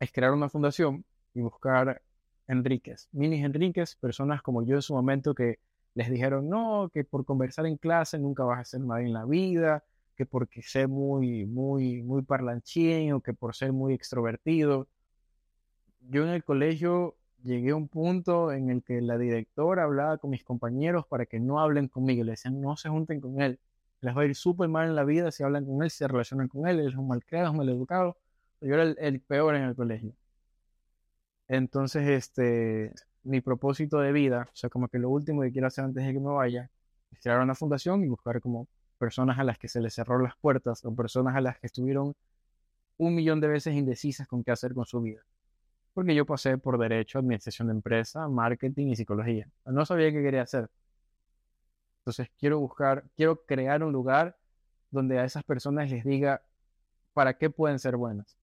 Es 0.00 0.10
crear 0.12 0.32
una 0.32 0.48
fundación 0.48 1.04
y 1.34 1.40
buscar 1.40 2.02
Enríquez, 2.46 3.08
mini 3.12 3.42
Enríquez, 3.42 3.96
personas 3.96 4.42
como 4.42 4.64
yo 4.64 4.76
en 4.76 4.82
su 4.82 4.94
momento 4.94 5.34
que 5.34 5.58
les 5.94 6.10
dijeron, 6.10 6.48
no, 6.48 6.90
que 6.92 7.04
por 7.04 7.24
conversar 7.24 7.66
en 7.66 7.76
clase 7.76 8.18
nunca 8.18 8.44
vas 8.44 8.58
a 8.58 8.60
hacer 8.62 8.80
nada 8.80 9.00
en 9.02 9.12
la 9.12 9.24
vida, 9.24 9.84
que 10.16 10.26
porque 10.26 10.62
ser 10.62 10.88
muy, 10.88 11.46
muy, 11.46 12.02
muy 12.02 12.22
parlanchín 12.22 13.12
o 13.12 13.20
que 13.20 13.34
por 13.34 13.54
ser 13.54 13.72
muy 13.72 13.94
extrovertido. 13.94 14.88
Yo 16.08 16.24
en 16.24 16.30
el 16.30 16.44
colegio 16.44 17.16
llegué 17.42 17.70
a 17.70 17.76
un 17.76 17.88
punto 17.88 18.52
en 18.52 18.70
el 18.70 18.82
que 18.82 19.00
la 19.00 19.18
directora 19.18 19.84
hablaba 19.84 20.18
con 20.18 20.30
mis 20.30 20.44
compañeros 20.44 21.06
para 21.06 21.26
que 21.26 21.40
no 21.40 21.60
hablen 21.60 21.88
conmigo. 21.88 22.24
Le 22.24 22.32
decían, 22.32 22.60
no 22.60 22.76
se 22.76 22.88
junten 22.88 23.20
con 23.20 23.40
él. 23.40 23.58
Les 24.00 24.16
va 24.16 24.22
a 24.22 24.24
ir 24.26 24.34
súper 24.34 24.68
mal 24.68 24.88
en 24.88 24.96
la 24.96 25.04
vida 25.04 25.30
si 25.30 25.42
hablan 25.42 25.64
con 25.64 25.82
él, 25.82 25.90
si 25.90 25.98
se 25.98 26.08
relacionan 26.08 26.48
con 26.48 26.66
él. 26.66 26.80
Él 26.80 26.88
es 26.88 26.96
un 26.96 27.08
malcriado, 27.08 27.46
es 27.46 27.50
un 27.52 27.58
maleducado. 27.58 28.16
Yo 28.60 28.74
era 28.74 28.84
el 28.84 29.20
peor 29.20 29.56
en 29.56 29.62
el 29.64 29.74
colegio. 29.76 30.14
Entonces, 31.52 32.08
este, 32.08 32.94
mi 33.24 33.42
propósito 33.42 33.98
de 34.00 34.10
vida, 34.12 34.48
o 34.50 34.56
sea, 34.56 34.70
como 34.70 34.88
que 34.88 34.98
lo 34.98 35.10
último 35.10 35.42
que 35.42 35.52
quiero 35.52 35.66
hacer 35.66 35.84
antes 35.84 36.02
de 36.02 36.10
que 36.14 36.18
me 36.18 36.30
vaya, 36.30 36.70
es 37.10 37.20
crear 37.20 37.40
una 37.40 37.54
fundación 37.54 38.02
y 38.02 38.08
buscar 38.08 38.40
como 38.40 38.68
personas 38.96 39.38
a 39.38 39.44
las 39.44 39.58
que 39.58 39.68
se 39.68 39.82
les 39.82 39.92
cerró 39.92 40.18
las 40.18 40.34
puertas 40.36 40.82
o 40.86 40.94
personas 40.94 41.36
a 41.36 41.42
las 41.42 41.58
que 41.58 41.66
estuvieron 41.66 42.14
un 42.96 43.14
millón 43.14 43.40
de 43.42 43.48
veces 43.48 43.74
indecisas 43.74 44.26
con 44.28 44.42
qué 44.42 44.52
hacer 44.52 44.72
con 44.72 44.86
su 44.86 45.02
vida. 45.02 45.20
Porque 45.92 46.14
yo 46.14 46.24
pasé 46.24 46.56
por 46.56 46.78
derecho, 46.78 47.18
administración 47.18 47.68
de 47.68 47.74
empresa, 47.74 48.28
marketing 48.28 48.88
y 48.88 48.96
psicología. 48.96 49.46
No 49.66 49.84
sabía 49.84 50.10
qué 50.10 50.22
quería 50.22 50.42
hacer. 50.42 50.70
Entonces 52.00 52.30
quiero 52.38 52.60
buscar, 52.60 53.04
quiero 53.14 53.44
crear 53.44 53.84
un 53.84 53.92
lugar 53.92 54.38
donde 54.90 55.18
a 55.18 55.24
esas 55.26 55.44
personas 55.44 55.90
les 55.90 56.02
diga 56.02 56.42
para 57.12 57.34
qué 57.36 57.50
pueden 57.50 57.78
ser 57.78 57.96
buenas. 57.96 58.38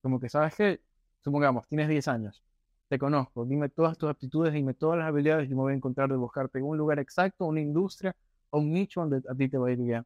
Como 0.00 0.20
que, 0.20 0.30
¿sabes 0.30 0.54
qué? 0.54 0.80
Supongamos, 1.22 1.66
tienes 1.68 1.88
10 1.88 2.08
años 2.08 2.42
te 2.90 2.98
conozco, 2.98 3.44
dime 3.46 3.68
todas 3.68 3.96
tus 3.96 4.10
aptitudes, 4.10 4.52
dime 4.52 4.74
todas 4.74 4.98
las 4.98 5.06
habilidades 5.06 5.48
y 5.48 5.54
me 5.54 5.60
voy 5.60 5.72
a 5.74 5.76
encontrar 5.76 6.08
de 6.10 6.16
buscarte 6.16 6.58
en 6.58 6.64
un 6.64 6.76
lugar 6.76 6.98
exacto, 6.98 7.46
una 7.46 7.60
industria 7.60 8.16
o 8.50 8.58
un 8.58 8.72
nicho 8.72 9.00
donde 9.00 9.22
a 9.28 9.34
ti 9.36 9.48
te 9.48 9.56
va 9.56 9.68
a 9.68 9.70
ir 9.70 9.78
bien. 9.78 10.04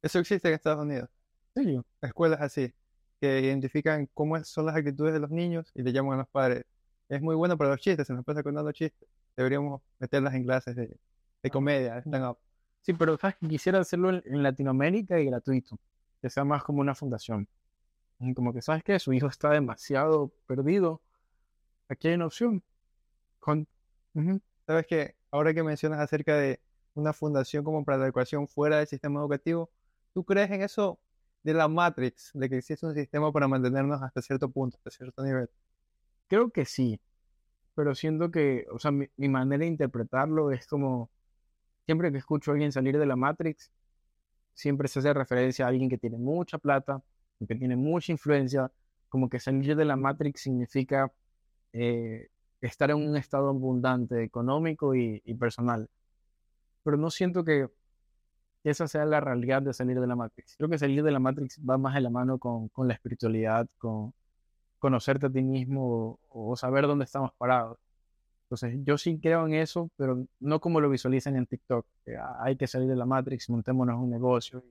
Eso 0.00 0.20
existe 0.20 0.46
en 0.46 0.54
Estados 0.54 0.84
Unidos. 0.84 1.10
Sí. 1.56 1.80
Escuelas 2.00 2.40
así, 2.40 2.72
que 3.20 3.40
identifican 3.40 4.08
cómo 4.14 4.42
son 4.44 4.66
las 4.66 4.76
actitudes 4.76 5.14
de 5.14 5.18
los 5.18 5.30
niños 5.30 5.72
y 5.74 5.82
le 5.82 5.92
llaman 5.92 6.14
a 6.14 6.16
los 6.18 6.28
padres. 6.28 6.64
Es 7.08 7.20
muy 7.20 7.34
bueno 7.34 7.58
para 7.58 7.70
los 7.70 7.80
chistes, 7.80 8.06
se 8.06 8.12
nos 8.14 8.24
pasa 8.24 8.44
contando 8.44 8.70
chistes. 8.70 9.08
Deberíamos 9.36 9.82
meterlas 9.98 10.32
en 10.34 10.44
clases 10.44 10.76
de, 10.76 10.96
de 11.42 11.50
comedia, 11.50 11.94
de 11.94 12.02
stand-up. 12.02 12.38
Sí, 12.82 12.92
pero 12.92 13.18
¿sabes? 13.18 13.34
quisiera 13.48 13.80
hacerlo 13.80 14.10
en, 14.10 14.22
en 14.26 14.44
Latinoamérica 14.44 15.18
y 15.18 15.24
gratuito, 15.24 15.76
que 16.22 16.30
sea 16.30 16.44
más 16.44 16.62
como 16.62 16.82
una 16.82 16.94
fundación. 16.94 17.48
Como 18.32 18.52
que, 18.52 18.62
¿sabes 18.62 18.82
qué? 18.84 18.98
Su 18.98 19.12
hijo 19.12 19.26
está 19.26 19.50
demasiado 19.50 20.32
perdido 20.46 21.02
aquí 21.88 22.08
hay 22.08 22.14
una 22.14 22.26
opción. 22.26 22.62
Con, 23.38 23.66
uh 24.14 24.20
-huh. 24.20 24.40
Sabes 24.66 24.86
que 24.86 25.16
ahora 25.30 25.54
que 25.54 25.62
mencionas 25.62 26.00
acerca 26.00 26.36
de 26.36 26.60
una 26.94 27.12
fundación 27.12 27.64
como 27.64 27.84
para 27.84 27.98
la 27.98 28.06
educación 28.06 28.48
fuera 28.48 28.78
del 28.78 28.86
sistema 28.86 29.20
educativo, 29.20 29.70
¿tú 30.12 30.24
crees 30.24 30.50
en 30.50 30.62
eso 30.62 30.98
de 31.42 31.54
la 31.54 31.68
Matrix, 31.68 32.30
de 32.34 32.48
que 32.48 32.58
existe 32.58 32.86
un 32.86 32.94
sistema 32.94 33.32
para 33.32 33.48
mantenernos 33.48 34.02
hasta 34.02 34.22
cierto 34.22 34.50
punto, 34.50 34.76
hasta 34.78 34.90
cierto 34.90 35.22
nivel? 35.22 35.50
Creo 36.28 36.50
que 36.50 36.64
sí, 36.64 37.00
pero 37.74 37.94
siento 37.94 38.30
que, 38.30 38.66
o 38.72 38.78
sea, 38.78 38.90
mi, 38.90 39.06
mi 39.16 39.28
manera 39.28 39.60
de 39.62 39.66
interpretarlo 39.66 40.52
es 40.52 40.66
como, 40.66 41.10
siempre 41.86 42.12
que 42.12 42.18
escucho 42.18 42.50
a 42.52 42.54
alguien 42.54 42.72
salir 42.72 42.98
de 42.98 43.06
la 43.06 43.16
Matrix, 43.16 43.70
siempre 44.54 44.88
se 44.88 45.00
hace 45.00 45.12
referencia 45.12 45.66
a 45.66 45.68
alguien 45.68 45.90
que 45.90 45.98
tiene 45.98 46.16
mucha 46.18 46.58
plata, 46.58 47.02
que 47.46 47.54
tiene 47.54 47.76
mucha 47.76 48.12
influencia, 48.12 48.70
como 49.08 49.28
que 49.28 49.40
salir 49.40 49.76
de 49.76 49.84
la 49.84 49.96
Matrix 49.96 50.42
significa 50.42 51.12
eh, 51.72 52.28
estar 52.60 52.90
en 52.90 52.96
un 52.96 53.16
estado 53.16 53.48
abundante 53.48 54.22
económico 54.22 54.94
y, 54.94 55.22
y, 55.24 55.34
personal. 55.34 55.88
Pero 56.82 56.96
no 56.96 57.10
siento 57.10 57.44
que 57.44 57.68
esa 58.64 58.88
sea 58.88 59.04
la 59.04 59.20
realidad 59.20 59.62
de 59.62 59.72
salir 59.72 60.00
de 60.00 60.06
la 60.06 60.16
Matrix. 60.16 60.56
Creo 60.56 60.70
que 60.70 60.78
salir 60.78 61.02
de 61.02 61.10
la 61.10 61.18
Matrix 61.18 61.60
va 61.68 61.78
más 61.78 61.94
de 61.94 62.00
la 62.00 62.10
mano 62.10 62.38
con, 62.38 62.68
con 62.68 62.88
la 62.88 62.94
espiritualidad, 62.94 63.68
con 63.78 64.14
conocerte 64.78 65.26
a 65.26 65.30
ti 65.30 65.42
mismo 65.42 66.18
o, 66.28 66.50
o, 66.50 66.56
saber 66.56 66.86
dónde 66.86 67.04
estamos 67.04 67.32
parados. 67.38 67.78
Entonces, 68.44 68.78
yo 68.84 68.98
sí 68.98 69.18
creo 69.18 69.46
en 69.46 69.54
eso, 69.54 69.90
pero 69.96 70.26
no 70.40 70.60
como 70.60 70.80
lo 70.80 70.90
visualizan 70.90 71.36
en 71.36 71.46
TikTok. 71.46 71.86
Que 72.04 72.16
hay 72.40 72.56
que 72.56 72.66
salir 72.66 72.88
de 72.88 72.96
la 72.96 73.06
Matrix, 73.06 73.48
montémonos 73.50 73.98
un 73.98 74.10
negocio 74.10 74.62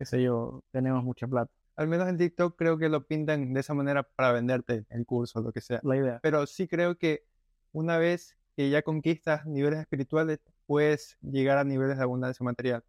qué 0.00 0.06
sé 0.06 0.22
yo, 0.22 0.62
tenemos 0.72 1.04
mucha 1.04 1.26
plata 1.26 1.52
al 1.80 1.88
menos 1.88 2.10
en 2.10 2.18
TikTok 2.18 2.56
creo 2.58 2.76
que 2.76 2.90
lo 2.90 3.06
pintan 3.06 3.54
de 3.54 3.60
esa 3.60 3.72
manera 3.72 4.02
para 4.02 4.32
venderte 4.32 4.84
el 4.90 5.06
curso, 5.06 5.40
lo 5.40 5.50
que 5.50 5.62
sea. 5.62 5.80
La 5.82 5.96
idea. 5.96 6.20
Pero 6.22 6.46
sí 6.46 6.68
creo 6.68 6.98
que 6.98 7.24
una 7.72 7.96
vez 7.96 8.36
que 8.54 8.68
ya 8.68 8.82
conquistas 8.82 9.46
niveles 9.46 9.80
espirituales, 9.80 10.40
puedes 10.66 11.16
llegar 11.22 11.56
a 11.56 11.64
niveles 11.64 11.96
de 11.96 12.02
abundancia 12.02 12.44
material. 12.44 12.84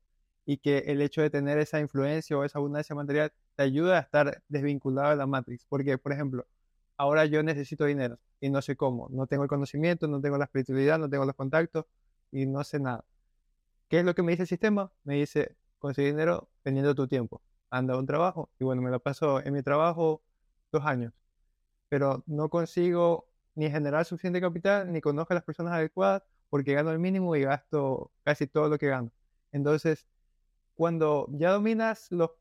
Y 0.45 0.57
que 0.57 0.79
el 0.87 1.01
hecho 1.01 1.21
de 1.21 1.29
tener 1.29 1.57
esa 1.57 1.79
influencia 1.79 2.37
o 2.37 2.43
esa 2.43 2.59
abundancia 2.59 2.93
material 2.93 3.31
te 3.55 3.63
ayuda 3.63 3.97
a 3.97 4.01
estar 4.01 4.43
desvinculado 4.49 5.11
de 5.11 5.15
la 5.15 5.25
Matrix. 5.25 5.65
Porque, 5.69 5.97
por 5.97 6.11
ejemplo, 6.11 6.45
ahora 6.97 7.23
yo 7.23 7.43
necesito 7.43 7.85
dinero 7.85 8.19
y 8.41 8.49
no 8.49 8.61
sé 8.61 8.75
cómo. 8.75 9.07
No 9.09 9.25
tengo 9.25 9.43
el 9.43 9.49
conocimiento, 9.49 10.09
no 10.09 10.19
tengo 10.19 10.37
la 10.37 10.45
espiritualidad, 10.45 10.99
no 10.99 11.09
tengo 11.09 11.23
los 11.23 11.35
contactos 11.35 11.85
y 12.29 12.45
no 12.45 12.61
sé 12.65 12.81
nada. 12.81 13.05
¿Qué 13.87 13.99
es 13.99 14.05
lo 14.05 14.13
que 14.15 14.21
me 14.21 14.33
dice 14.33 14.43
el 14.43 14.49
sistema? 14.49 14.91
Me 15.05 15.15
dice, 15.15 15.55
conseguir 15.79 16.11
dinero 16.11 16.49
vendiendo 16.65 16.93
tu 16.93 17.07
tiempo 17.07 17.41
anda 17.71 17.95
a 17.95 17.99
un 17.99 18.07
trabajo 18.07 18.51
y 18.59 18.65
bueno, 18.65 18.83
me 18.83 18.91
lo 18.91 19.01
paso 19.01 19.41
en 19.45 19.53
mi 19.53 19.63
trabajo 19.63 20.23
dos 20.71 20.85
años, 20.85 21.13
pero 21.89 22.23
no 22.27 22.49
consigo 22.49 23.29
ni 23.55 23.69
generar 23.69 24.05
suficiente 24.05 24.41
capital, 24.41 24.91
ni 24.91 25.01
conozco 25.01 25.33
a 25.33 25.35
las 25.35 25.43
personas 25.43 25.73
adecuadas 25.73 26.23
porque 26.49 26.73
gano 26.73 26.91
el 26.91 26.99
mínimo 26.99 27.35
y 27.35 27.43
gasto 27.43 28.11
casi 28.23 28.47
todo 28.47 28.69
lo 28.69 28.77
que 28.77 28.87
gano. 28.87 29.11
Entonces, 29.51 30.07
cuando 30.75 31.27
ya 31.31 31.51
dominas 31.51 32.07
lo, 32.11 32.39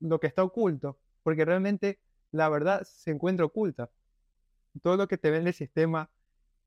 lo 0.00 0.20
que 0.20 0.26
está 0.28 0.44
oculto, 0.44 0.98
porque 1.22 1.44
realmente 1.44 2.00
la 2.32 2.48
verdad 2.48 2.82
se 2.84 3.10
encuentra 3.12 3.46
oculta. 3.46 3.90
Todo 4.82 4.96
lo 4.96 5.08
que 5.08 5.18
te 5.18 5.30
vende 5.30 5.50
el 5.50 5.54
sistema 5.54 6.10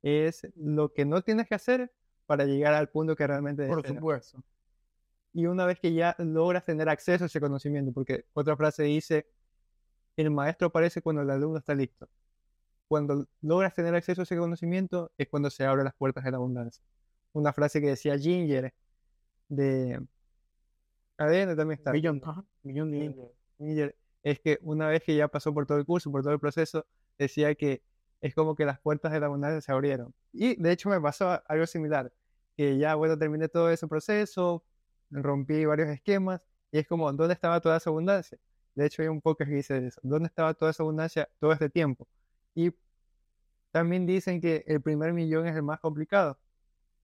es 0.02 0.48
lo 0.56 0.94
que 0.94 1.06
no 1.06 1.22
tienes 1.24 1.48
que 1.48 1.56
hacer 1.56 1.94
para 2.26 2.46
llegar 2.46 2.74
al 2.74 2.90
punto 2.90 3.16
que 3.16 3.28
realmente 3.28 3.68
Por 3.68 3.78
deseas. 3.78 3.96
supuesto. 3.96 4.44
Y 5.34 5.46
una 5.46 5.66
vez 5.66 5.80
que 5.80 5.94
ya 5.94 6.16
logras 6.20 6.66
tener 6.66 6.90
acceso 6.90 7.24
a 7.24 7.28
ese 7.28 7.40
conocimiento, 7.40 7.92
porque 7.94 8.26
otra 8.34 8.58
frase 8.58 8.84
dice, 8.84 9.28
el 10.18 10.32
maestro 10.32 10.68
aparece 10.68 11.02
cuando 11.02 11.22
el 11.22 11.30
alumno 11.30 11.58
está 11.58 11.74
listo. 11.74 12.10
Cuando 12.88 13.26
logras 13.42 13.74
tener 13.74 13.96
acceso 13.96 14.22
a 14.22 14.24
ese 14.24 14.38
conocimiento 14.38 15.12
es 15.18 15.30
cuando 15.30 15.50
se 15.50 15.66
abren 15.66 15.86
las 15.86 15.96
puertas 15.96 16.24
de 16.26 16.32
la 16.32 16.38
abundancia. 16.38 16.84
Una 17.32 17.54
frase 17.54 17.80
que 17.80 17.88
decía 17.88 18.18
Ginger 18.18 18.74
de 19.48 20.06
ADN 21.18 21.56
también 21.56 21.80
está. 21.80 21.92
Millón, 21.94 22.22
millón 22.64 22.92
de 22.92 23.32
Ginger, 23.58 23.96
es 24.24 24.40
que 24.40 24.60
una 24.62 24.88
vez 24.88 25.04
que 25.04 25.16
ya 25.16 25.30
pasó 25.30 25.54
por 25.54 25.66
todo 25.66 25.78
el 25.78 25.86
curso, 25.86 26.12
por 26.12 26.24
todo 26.24 26.34
el 26.34 26.40
proceso, 26.40 26.86
decía 27.18 27.56
que 27.56 27.82
es 28.20 28.36
como 28.36 28.56
que 28.56 28.66
las 28.66 28.80
puertas 28.80 29.12
de 29.12 29.20
la 29.20 29.28
abundancia 29.28 29.62
se 29.62 29.72
abrieron. 29.72 30.14
Y 30.34 30.62
de 30.62 30.72
hecho 30.72 30.90
me 30.90 31.00
pasó 31.00 31.42
algo 31.48 31.66
similar, 31.66 32.12
que 32.56 32.78
ya, 32.78 32.96
bueno, 32.96 33.18
terminé 33.18 33.48
todo 33.48 33.72
ese 33.72 33.88
proceso, 33.88 34.64
rompí 35.12 35.66
varios 35.66 35.90
esquemas, 35.90 36.42
y 36.72 36.80
es 36.80 36.88
como, 36.88 37.12
¿dónde 37.12 37.34
estaba 37.34 37.60
toda 37.60 37.78
esa 37.78 37.90
abundancia? 37.90 38.38
De 38.76 38.86
hecho, 38.86 39.02
hay 39.02 39.10
un 39.10 39.22
podcast 39.22 39.50
que 39.50 39.56
dice 39.58 39.88
eso, 39.88 40.00
¿dónde 40.04 40.28
estaba 40.28 40.54
toda 40.54 40.72
esa 40.72 40.84
abundancia 40.84 41.30
todo 41.40 41.52
este 41.52 41.70
tiempo? 41.70 42.08
Y 42.56 42.74
también 43.72 44.06
dicen 44.06 44.42
que 44.42 44.64
el 44.68 44.82
primer 44.82 45.14
millón 45.14 45.48
es 45.48 45.56
el 45.56 45.64
más 45.64 45.80
complicado. 45.80 46.38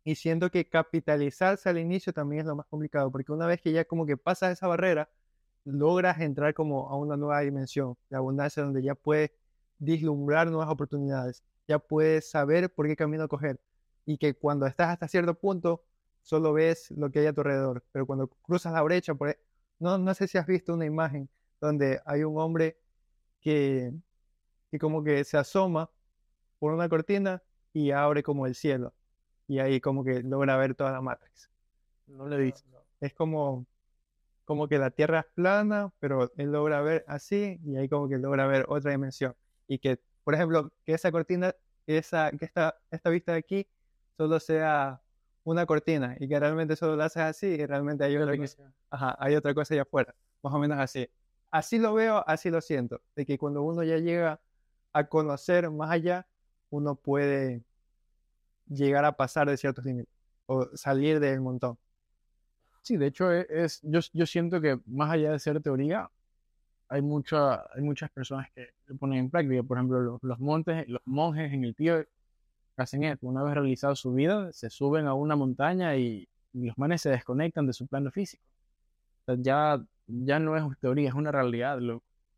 Y 0.04 0.16
siento 0.16 0.50
que 0.50 0.70
capitalizarse 0.70 1.68
al 1.70 1.78
inicio 1.78 2.14
también 2.14 2.42
es 2.42 2.48
lo 2.48 2.56
más 2.56 2.66
complicado, 2.68 3.12
porque 3.12 3.32
una 3.32 3.46
vez 3.48 3.62
que 3.62 3.72
ya 3.74 3.84
como 3.86 4.06
que 4.06 4.16
pasas 4.16 4.54
esa 4.54 4.68
barrera, 4.68 5.10
logras 5.66 6.22
entrar 6.22 6.54
como 6.54 6.90
a 6.90 6.96
una 6.98 7.18
nueva 7.18 7.42
dimensión 7.42 7.98
de 8.10 8.16
abundancia 8.16 8.64
donde 8.64 8.82
ya 8.82 8.96
puedes 8.96 9.32
vislumbrar 9.80 10.48
nuevas 10.50 10.70
oportunidades, 10.70 11.44
ya 11.68 11.80
puedes 11.80 12.30
saber 12.30 12.74
por 12.74 12.88
qué 12.88 12.96
camino 12.96 13.28
coger 13.28 13.60
y 14.06 14.18
que 14.18 14.34
cuando 14.34 14.66
estás 14.66 14.90
hasta 14.90 15.08
cierto 15.10 15.34
punto 15.34 15.84
solo 16.28 16.52
ves 16.52 16.92
lo 16.92 17.10
que 17.10 17.20
hay 17.20 17.28
a 17.28 17.34
tu 17.34 17.40
alrededor, 17.40 17.86
pero 17.94 18.06
cuando 18.06 18.28
cruzas 18.28 18.74
la 18.74 18.82
brecha, 18.82 19.16
por... 19.16 19.38
no, 19.80 19.98
no 19.98 20.14
sé 20.14 20.28
si 20.28 20.38
has 20.38 20.46
visto 20.46 20.74
una 20.74 20.86
imagen 20.86 21.30
donde 21.62 22.02
hay 22.06 22.26
un 22.26 22.38
hombre 22.38 22.78
que, 23.40 23.94
que 24.70 24.78
como 24.78 25.06
que 25.06 25.24
se 25.24 25.38
asoma 25.38 25.90
por 26.60 26.74
una 26.74 26.90
cortina 26.90 27.42
y 27.72 27.92
abre 27.92 28.24
como 28.24 28.46
el 28.46 28.56
cielo 28.56 28.94
y 29.48 29.60
ahí 29.60 29.80
como 29.80 30.04
que 30.04 30.22
logra 30.22 30.58
ver 30.58 30.76
toda 30.76 30.92
la 30.92 31.00
Matrix. 31.02 31.50
No 32.08 32.28
le 32.28 32.38
dice. 32.40 32.66
Es 33.00 33.14
como, 33.14 33.66
como 34.44 34.68
que 34.68 34.80
la 34.80 34.92
Tierra 34.92 35.22
es 35.22 35.26
plana, 35.34 35.94
pero 36.00 36.34
él 36.36 36.52
logra 36.52 36.82
ver 36.82 37.06
así 37.08 37.58
y 37.64 37.78
ahí 37.78 37.88
como 37.88 38.10
que 38.10 38.18
logra 38.18 38.48
ver 38.48 38.66
otra 38.68 38.92
dimensión. 38.92 39.34
Y 39.66 39.80
que, 39.80 39.98
por 40.26 40.36
ejemplo, 40.36 40.74
que 40.84 40.94
esa 40.94 41.10
cortina, 41.10 41.56
esa, 41.86 42.32
que 42.32 42.44
esta, 42.44 42.78
esta 42.92 43.10
vista 43.10 43.32
de 43.32 43.38
aquí 43.38 43.68
solo 44.18 44.42
sea 44.42 45.02
una 45.48 45.66
cortina 45.66 46.16
y 46.20 46.28
que 46.28 46.40
realmente 46.40 46.76
solo 46.76 46.96
la 46.96 47.06
haces 47.06 47.24
así 47.24 47.48
y 47.48 47.66
realmente 47.66 48.04
hay 48.04 48.18
otra, 48.18 48.38
cosa, 48.38 48.74
ajá, 48.90 49.16
hay 49.20 49.36
otra 49.36 49.54
cosa 49.54 49.74
allá 49.74 49.84
afuera. 49.84 50.14
Más 50.44 50.54
o 50.54 50.60
menos 50.60 50.78
así. 50.80 51.08
Así 51.52 51.80
lo 51.80 51.94
veo, 51.94 52.24
así 52.28 52.50
lo 52.50 52.62
siento. 52.62 53.02
De 53.16 53.26
que 53.26 53.38
cuando 53.38 53.64
uno 53.64 53.84
ya 53.84 53.98
llega 53.98 54.40
a 54.94 55.08
conocer 55.08 55.70
más 55.72 55.92
allá, 55.92 56.28
uno 56.70 56.96
puede 56.96 57.64
llegar 58.68 59.06
a 59.06 59.14
pasar 59.14 59.50
de 59.50 59.58
ciertos 59.58 59.86
límites 59.86 60.14
o 60.46 60.66
salir 60.76 61.20
del 61.20 61.42
montón. 61.42 61.78
Sí, 62.82 62.98
de 62.98 63.08
hecho, 63.08 63.32
es, 63.32 63.48
es- 63.50 63.80
yo, 63.84 64.00
yo 64.14 64.26
siento 64.26 64.62
que 64.62 64.80
más 64.86 65.12
allá 65.12 65.32
de 65.32 65.40
ser 65.40 65.62
teoría, 65.62 66.10
hay, 66.90 67.02
mucha, 67.02 67.62
hay 67.76 67.82
muchas 67.84 68.10
personas 68.12 68.48
que 68.56 68.70
lo 68.88 68.98
ponen 68.98 69.20
en 69.20 69.30
práctica. 69.32 69.64
Por 69.64 69.78
ejemplo, 69.78 70.00
los, 70.02 70.24
los 70.24 70.40
montes, 70.40 70.88
los 70.90 71.02
monjes 71.06 71.54
en 71.54 71.64
el 71.66 71.76
Tíbet 71.76 72.10
hacen 72.82 73.04
esto. 73.04 73.28
Una 73.28 73.44
vez 73.44 73.54
realizado 73.56 73.96
su 73.96 74.14
vida, 74.14 74.52
se 74.54 74.70
suben 74.70 75.08
a 75.08 75.14
una 75.14 75.36
montaña 75.36 75.96
y, 75.98 76.28
los 76.54 76.78
manes 76.78 77.02
se 77.02 77.10
desconectan 77.12 77.68
de 77.68 77.74
su 77.74 77.86
plano 77.88 78.12
físico. 78.12 78.44
Ya, 79.40 79.84
ya 80.08 80.40
no 80.40 80.58
es 80.58 80.80
teoría, 80.80 81.10
es 81.10 81.16
una 81.16 81.32
realidad. 81.32 81.80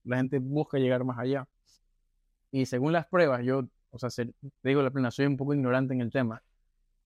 La 0.04 0.18
gente 0.18 0.40
busca 0.40 0.78
llegar 0.78 1.04
más 1.06 1.18
allá. 1.20 1.48
Y 2.52 2.66
según 2.66 2.92
las 2.94 3.08
pruebas, 3.08 3.44
yo, 3.46 3.64
o 3.92 4.00
sea, 4.00 4.10
se- 4.10 4.26
te 4.26 4.70
digo 4.70 4.82
la 4.82 4.92
plena, 4.92 5.12
soy 5.12 5.26
un 5.26 5.38
poco 5.38 5.54
ignorante 5.54 5.94
en 5.94 6.02
el 6.02 6.12
tema. 6.12 6.42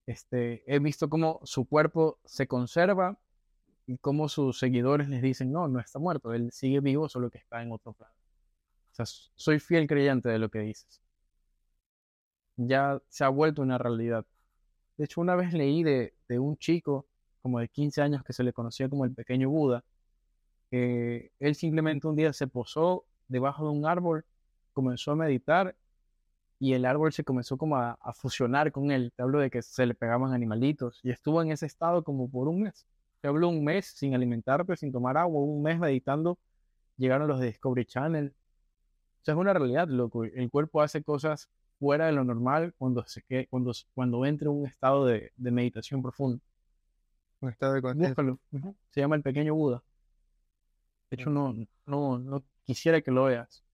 Este, 0.06 0.64
he 0.74 0.80
visto 0.80 1.10
cómo 1.10 1.42
su 1.44 1.66
cuerpo 1.68 2.20
se 2.26 2.48
conserva 2.48 3.18
y 3.88 3.98
cómo 3.98 4.30
sus 4.30 4.60
seguidores 4.60 5.10
les 5.10 5.22
dicen, 5.22 5.52
no, 5.52 5.68
no 5.68 5.80
está 5.80 6.00
muerto, 6.00 6.34
él 6.34 6.52
sigue 6.52 6.80
vivo, 6.82 7.10
solo 7.10 7.30
que 7.32 7.40
está 7.40 7.62
en 7.64 7.72
otro 7.72 7.94
plano. 7.94 8.14
O 8.94 8.96
sea, 8.96 9.06
soy 9.08 9.60
fiel 9.60 9.88
creyente 9.88 10.30
de 10.30 10.40
lo 10.40 10.50
que 10.50 10.60
dices. 10.60 11.02
Ya 12.58 13.02
se 13.10 13.24
ha 13.24 13.30
vuelto 13.30 13.62
una 13.62 13.78
realidad. 13.78 14.26
De 14.98 15.06
hecho, 15.06 15.22
una 15.22 15.36
vez 15.36 15.54
leí 15.54 15.84
de, 15.84 16.14
de 16.28 16.40
un 16.40 16.58
chico 16.58 17.08
como 17.42 17.60
de 17.60 17.68
15 17.68 18.02
años 18.02 18.24
que 18.24 18.34
se 18.34 18.44
le 18.44 18.54
conocía 18.54 18.90
como 18.90 19.06
el 19.06 19.14
pequeño 19.14 19.50
Buda, 19.50 19.84
él 20.72 21.56
simplemente 21.56 22.08
un 22.08 22.16
día 22.16 22.34
se 22.34 22.48
posó 22.48 23.06
debajo 23.28 23.66
de 23.66 23.78
un 23.78 23.86
árbol, 23.86 24.26
comenzó 24.74 25.12
a 25.12 25.16
meditar 25.16 25.76
y 26.60 26.74
el 26.74 26.86
árbol 26.86 27.14
se 27.14 27.24
comenzó 27.24 27.58
como 27.58 27.78
a, 27.78 27.98
a 28.02 28.14
fusionar 28.14 28.72
con 28.72 28.90
él. 28.92 29.14
Te 29.16 29.22
hablo 29.22 29.40
de 29.40 29.52
que 29.52 29.62
se 29.62 29.86
le 29.86 29.94
pegaban 29.94 30.34
animalitos 30.34 31.00
y 31.04 31.12
estuvo 31.12 31.42
en 31.42 31.52
ese 31.52 31.66
estado 31.68 32.04
como 32.04 32.30
por 32.30 32.48
un 32.48 32.64
mes. 32.64 32.88
Te 33.22 33.28
hablo 33.28 33.50
un 33.50 33.64
mes 33.64 33.86
sin 33.86 34.16
alimentarte, 34.16 34.76
sin 34.76 34.92
tomar 34.92 35.18
agua, 35.18 35.44
un 35.44 35.62
mes 35.62 35.78
meditando. 35.80 36.40
Llegaron 36.98 37.28
los 37.28 37.40
de 37.40 37.48
Discovery 37.48 37.86
Channel. 37.86 38.34
O 39.22 39.26
sea, 39.26 39.34
es 39.34 39.40
una 39.40 39.54
realidad, 39.54 39.88
loco. 39.88 40.24
El 40.24 40.50
cuerpo 40.50 40.82
hace 40.82 41.04
cosas 41.04 41.50
fuera 41.84 42.06
de 42.06 42.14
lo 42.14 42.24
normal 42.24 42.74
cuando, 42.78 43.04
se 43.06 43.22
que, 43.24 43.46
cuando, 43.48 43.74
cuando 43.94 44.26
entra 44.26 44.50
en 44.50 44.56
un 44.56 44.66
estado 44.66 45.06
de, 45.06 45.34
de 45.36 45.52
meditación 45.52 46.02
profundo. 46.02 46.40
Un 47.42 47.50
estado 47.50 47.74
de 47.74 47.82
conciencia. 47.82 48.24
Se 48.92 49.02
llama 49.02 49.18
el 49.18 49.22
pequeño 49.22 49.54
Buda. 49.54 49.84
De 51.12 51.16
hecho, 51.16 51.30
no, 51.30 51.54
no, 51.86 52.20
no 52.20 52.42
quisiera 52.64 53.02
que 53.02 53.12
lo 53.12 53.26
veas. 53.26 53.66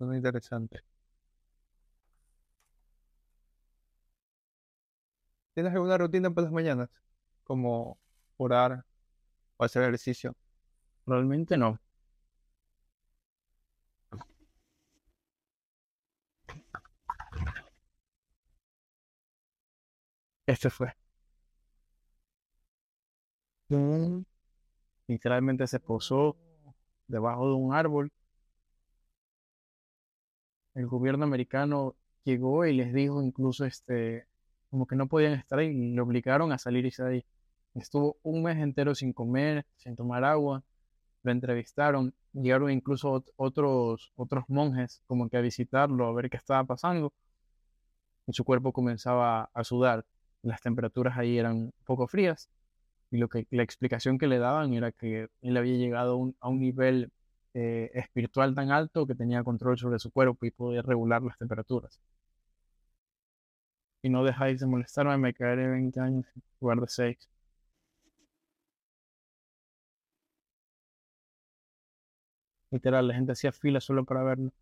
Muy 0.00 0.16
interesante. 0.16 0.80
¿Tienes 5.54 5.72
alguna 5.72 5.96
rutina 5.96 6.28
por 6.28 6.42
las 6.42 6.52
mañanas? 6.52 6.90
Como 7.44 8.00
orar 8.36 8.84
o 9.58 9.64
hacer 9.64 9.84
ejercicio. 9.84 10.34
Realmente 11.06 11.56
no. 11.56 11.78
Este 20.46 20.70
fue. 20.70 20.92
Literalmente 25.08 25.66
se 25.66 25.80
posó 25.80 26.36
debajo 27.08 27.48
de 27.48 27.54
un 27.54 27.74
árbol. 27.74 28.12
El 30.74 30.86
gobierno 30.86 31.24
americano 31.24 31.96
llegó 32.24 32.64
y 32.66 32.72
les 32.74 32.92
dijo 32.92 33.22
incluso 33.22 33.64
este, 33.64 34.26
como 34.70 34.86
que 34.86 34.94
no 34.96 35.06
podían 35.08 35.32
estar 35.34 35.58
ahí 35.58 35.68
y 35.68 35.94
le 35.94 36.00
obligaron 36.00 36.52
a 36.52 36.58
salirse 36.58 37.02
de 37.02 37.10
ahí. 37.10 37.24
Estuvo 37.74 38.16
un 38.22 38.42
mes 38.44 38.56
entero 38.58 38.94
sin 38.94 39.12
comer, 39.12 39.66
sin 39.76 39.96
tomar 39.96 40.24
agua. 40.24 40.62
Lo 41.24 41.32
entrevistaron, 41.32 42.14
llegaron 42.32 42.70
incluso 42.72 43.12
ot- 43.22 43.32
otros, 43.36 44.12
otros 44.16 44.44
monjes 44.48 45.02
como 45.06 45.28
que 45.28 45.36
a 45.38 45.40
visitarlo, 45.42 46.06
a 46.06 46.14
ver 46.14 46.30
qué 46.30 46.36
estaba 46.38 46.64
pasando. 46.64 47.12
Y 48.28 48.32
su 48.34 48.44
cuerpo 48.44 48.72
comenzaba 48.72 49.50
a 49.52 49.64
sudar. 49.64 50.04
Las 50.42 50.60
temperaturas 50.62 51.18
ahí 51.18 51.38
eran 51.38 51.56
un 51.56 51.74
poco 51.84 52.08
frías. 52.08 52.48
Y 53.10 53.18
lo 53.18 53.28
que, 53.28 53.46
la 53.50 53.62
explicación 53.64 54.18
que 54.18 54.26
le 54.28 54.38
daban 54.38 54.74
era 54.74 54.92
que 54.92 55.28
él 55.42 55.56
había 55.56 55.76
llegado 55.78 56.12
a 56.14 56.16
un, 56.16 56.36
a 56.40 56.48
un 56.48 56.60
nivel 56.60 57.12
eh, 57.54 57.90
espiritual 57.94 58.54
tan 58.54 58.70
alto 58.72 59.06
que 59.06 59.14
tenía 59.14 59.44
control 59.44 59.78
sobre 59.78 59.98
su 59.98 60.10
cuerpo 60.12 60.46
y 60.46 60.50
podía 60.52 60.82
regular 60.82 61.22
las 61.22 61.38
temperaturas. 61.38 62.00
Y 64.02 64.08
no 64.08 64.24
dejáis 64.24 64.58
de 64.60 64.66
molestarme, 64.66 65.18
me 65.18 65.34
caeré 65.34 65.68
20 65.68 66.00
años 66.00 66.24
en 66.34 66.42
lugar 66.62 66.80
de 66.80 66.88
6. 66.88 67.28
Literal, 72.70 73.08
la 73.08 73.14
gente 73.14 73.32
hacía 73.32 73.50
fila 73.50 73.80
solo 73.80 74.04
para 74.04 74.22
verlo. 74.22 74.52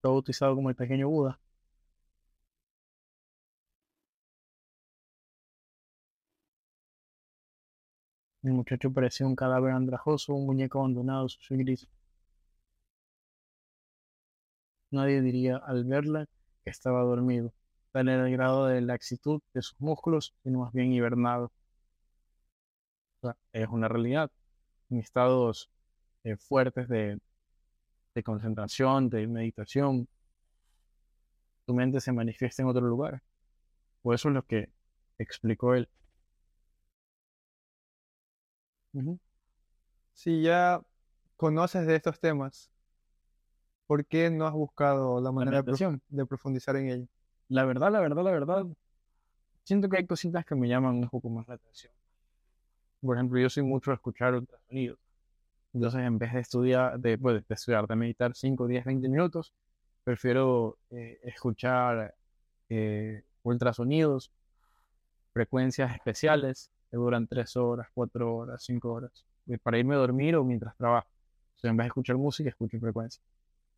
Todo 0.00 0.12
bautizado 0.12 0.54
como 0.54 0.68
el 0.70 0.76
pequeño 0.76 1.08
Buda. 1.08 1.40
El 8.42 8.52
muchacho 8.52 8.92
parecía 8.92 9.26
un 9.26 9.36
cadáver 9.36 9.72
andrajoso, 9.72 10.34
un 10.34 10.46
muñeco 10.46 10.78
abandonado, 10.80 11.28
sucio 11.28 11.56
y 11.56 11.60
gris. 11.60 11.88
Nadie 14.90 15.20
diría 15.22 15.56
al 15.56 15.84
verla 15.84 16.26
que 16.64 16.70
estaba 16.70 17.02
dormido. 17.02 17.52
Tal 17.92 18.08
era 18.08 18.26
el 18.26 18.32
grado 18.32 18.66
de 18.66 18.80
laxitud 18.80 19.40
de 19.54 19.62
sus 19.62 19.80
músculos, 19.80 20.34
sino 20.42 20.60
más 20.60 20.72
bien 20.72 20.92
hibernado. 20.92 21.52
Es 23.52 23.68
una 23.68 23.88
realidad. 23.88 24.30
En 24.90 24.98
estados 24.98 25.70
eh, 26.24 26.36
fuertes 26.36 26.88
de, 26.88 27.18
concentración, 28.24 29.08
de 29.08 29.26
meditación, 29.26 30.08
tu 31.66 31.74
mente 31.74 32.00
se 32.00 32.12
manifiesta 32.12 32.62
en 32.62 32.68
otro 32.68 32.86
lugar. 32.86 33.22
O 34.02 34.14
eso 34.14 34.28
es 34.28 34.34
lo 34.34 34.42
que 34.42 34.70
explicó 35.18 35.74
él. 35.74 35.88
Si 40.12 40.42
ya 40.42 40.82
conoces 41.36 41.86
de 41.86 41.96
estos 41.96 42.20
temas, 42.20 42.70
¿por 43.86 44.04
qué 44.06 44.30
no 44.30 44.46
has 44.46 44.52
buscado 44.52 45.20
la 45.20 45.32
manera 45.32 45.62
de, 45.62 46.00
de 46.08 46.26
profundizar 46.26 46.76
en 46.76 46.88
ello? 46.88 47.06
La 47.48 47.64
verdad, 47.64 47.90
la 47.90 48.00
verdad, 48.00 48.22
la 48.22 48.30
verdad, 48.30 48.66
siento 49.64 49.88
que 49.88 49.98
hay 49.98 50.06
cositas 50.06 50.44
que 50.44 50.54
me 50.54 50.68
llaman 50.68 50.96
un 50.96 51.08
poco 51.08 51.28
más 51.28 51.46
la 51.48 51.54
atención. 51.54 51.92
Por 53.00 53.16
ejemplo, 53.16 53.40
yo 53.40 53.50
soy 53.50 53.64
mucho 53.64 53.90
de 53.90 53.96
escuchar 53.96 54.34
ultrasonidos. 54.34 54.98
Entonces, 55.74 56.00
en 56.02 56.18
vez 56.18 56.32
de 56.32 56.40
estudiar, 56.40 56.98
de, 57.00 57.18
pues, 57.18 57.46
de 57.46 57.54
estudiar, 57.54 57.86
de 57.86 57.96
meditar 57.96 58.34
5, 58.34 58.66
10, 58.66 58.84
20 58.84 59.08
minutos, 59.08 59.52
prefiero 60.04 60.78
eh, 60.90 61.18
escuchar 61.24 62.14
eh, 62.68 63.24
ultrasonidos, 63.42 64.30
frecuencias 65.32 65.94
especiales 65.94 66.70
que 66.92 66.98
duran 66.98 67.26
3 67.26 67.56
horas, 67.56 67.88
4 67.94 68.36
horas, 68.36 68.62
5 68.62 68.92
horas, 68.92 69.24
eh, 69.48 69.56
para 69.58 69.78
irme 69.78 69.94
a 69.94 69.98
dormir 69.98 70.36
o 70.36 70.44
mientras 70.44 70.76
trabajo. 70.76 71.08
O 71.56 71.58
sea, 71.58 71.70
en 71.70 71.76
vez 71.78 71.86
de 71.86 71.88
escuchar 71.88 72.16
música, 72.18 72.50
escucho 72.50 72.78
frecuencia. 72.78 73.22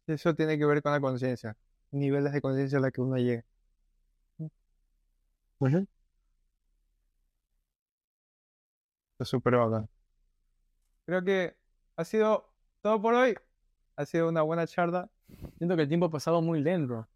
Eso 0.09 0.35
tiene 0.35 0.59
que 0.59 0.67
ver 0.67 0.83
con 0.83 0.93
la 0.93 1.01
conciencia, 1.01 1.57
niveles 1.93 2.33
de 2.33 2.41
conciencia 2.43 2.79
a 2.79 2.81
la 2.83 2.91
que 2.91 3.01
uno 3.01 3.17
llegue. 3.17 3.45
Uh 4.39 4.49
Es 9.19 9.29
súper 9.29 9.57
bacán. 9.57 9.89
Creo 11.07 11.23
que 11.25 11.57
ha 11.97 12.05
sido 12.05 12.53
todo 12.83 13.01
por 13.01 13.15
hoy. 13.15 13.37
Ha 13.97 14.07
sido 14.07 14.29
una 14.29 14.43
buena 14.43 14.67
charla. 14.67 15.09
Siento 15.59 15.77
que 15.77 15.83
el 15.83 15.89
tiempo 15.89 16.07
ha 16.07 16.11
pasado 16.11 16.43
muy 16.43 16.61
lento. 16.61 17.09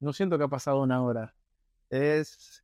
No 0.00 0.12
siento 0.12 0.36
que 0.38 0.44
ha 0.44 0.48
pasado 0.48 0.82
una 0.82 1.02
hora. 1.02 1.34
Es 1.90 2.62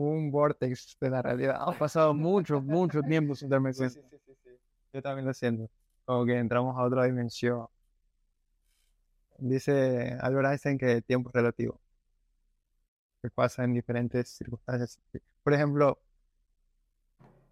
un 0.00 0.30
vortex 0.30 0.96
de 1.00 1.10
la 1.10 1.22
realidad. 1.22 1.56
Ha 1.60 1.72
pasado 1.78 2.14
mucho, 2.14 2.60
mucho 2.60 3.02
tiempo 3.02 3.34
sin 3.34 3.48
darme 3.48 3.74
cuenta. 3.74 4.00
Sí, 4.00 4.18
sí, 4.26 4.34
sí, 4.42 4.50
Yo 4.92 5.02
también 5.02 5.26
lo 5.26 5.34
siento. 5.34 5.70
Como 6.04 6.24
que 6.24 6.36
entramos 6.36 6.76
a 6.76 6.82
otra 6.82 7.04
dimensión. 7.04 7.66
Dice 9.38 10.16
Albert 10.20 10.48
Einstein 10.48 10.78
que 10.78 10.92
el 10.92 11.04
tiempo 11.04 11.30
es 11.30 11.34
relativo. 11.34 11.80
Que 13.22 13.30
pasa 13.30 13.64
en 13.64 13.74
diferentes 13.74 14.28
circunstancias. 14.30 14.98
Por 15.42 15.52
ejemplo, 15.52 15.98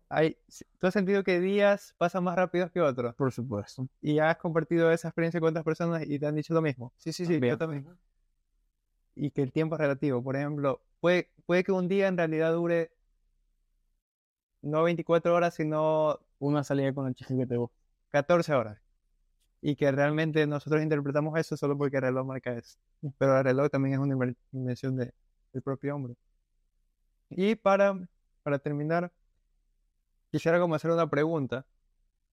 hay, 0.08 0.38
¿tú 0.78 0.86
has 0.86 0.94
sentido 0.94 1.22
que 1.22 1.40
días 1.40 1.94
pasan 1.98 2.24
más 2.24 2.36
rápido 2.36 2.70
que 2.70 2.80
otros? 2.80 3.14
Por 3.14 3.30
supuesto. 3.32 3.86
¿Y 4.00 4.18
has 4.18 4.36
compartido 4.38 4.90
esa 4.90 5.08
experiencia 5.08 5.40
con 5.40 5.50
otras 5.50 5.64
personas 5.64 6.02
y 6.06 6.18
te 6.18 6.26
han 6.26 6.34
dicho 6.34 6.54
lo 6.54 6.62
mismo? 6.62 6.92
Sí, 6.96 7.12
sí, 7.12 7.26
sí, 7.26 7.38
yo 7.40 7.58
también. 7.58 7.86
Y 9.18 9.30
que 9.32 9.42
el 9.42 9.52
tiempo 9.52 9.74
es 9.76 9.80
relativo. 9.80 10.22
Por 10.22 10.36
ejemplo, 10.36 10.80
puede, 11.00 11.30
puede 11.46 11.64
que 11.64 11.72
un 11.72 11.88
día 11.88 12.08
en 12.08 12.16
realidad 12.16 12.52
dure 12.54 12.92
no 14.62 14.82
24 14.84 15.34
horas, 15.34 15.54
sino 15.54 16.20
una 16.38 16.64
salida 16.64 16.92
con 16.94 17.06
el 17.08 17.14
chico 17.14 17.36
que 17.36 17.46
te 17.46 17.56
gusta. 17.56 17.76
14 18.10 18.54
horas. 18.54 18.78
Y 19.60 19.76
que 19.76 19.90
realmente 19.92 20.46
nosotros 20.46 20.82
interpretamos 20.82 21.38
eso 21.38 21.56
solo 21.56 21.76
porque 21.78 21.96
el 21.96 22.02
reloj 22.04 22.26
marca 22.26 22.52
eso. 22.56 22.78
Pero 23.18 23.38
el 23.38 23.44
reloj 23.44 23.70
también 23.70 23.94
es 23.94 24.00
una 24.00 24.34
invención 24.52 24.96
de, 24.96 25.12
del 25.52 25.62
propio 25.62 25.96
hombre. 25.96 26.14
Y 27.30 27.54
para, 27.56 27.98
para 28.42 28.58
terminar, 28.58 29.12
quisiera 30.30 30.58
como 30.60 30.74
hacer 30.74 30.90
una 30.90 31.08
pregunta 31.10 31.66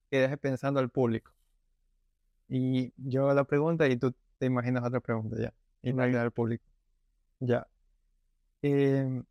que 0.10 0.20
deje 0.20 0.38
pensando 0.38 0.80
al 0.80 0.90
público. 0.90 1.32
Y 2.48 2.94
yo 2.98 3.24
hago 3.24 3.34
la 3.34 3.44
pregunta 3.44 3.88
y 3.88 3.98
tú 3.98 4.14
te 4.38 4.46
imaginas 4.46 4.84
otra 4.84 5.00
pregunta 5.00 5.38
ya. 5.40 5.54
Imaginar 5.82 6.22
al 6.26 6.32
público. 6.32 6.66
Ya. 7.40 7.68
Em, 8.62 9.24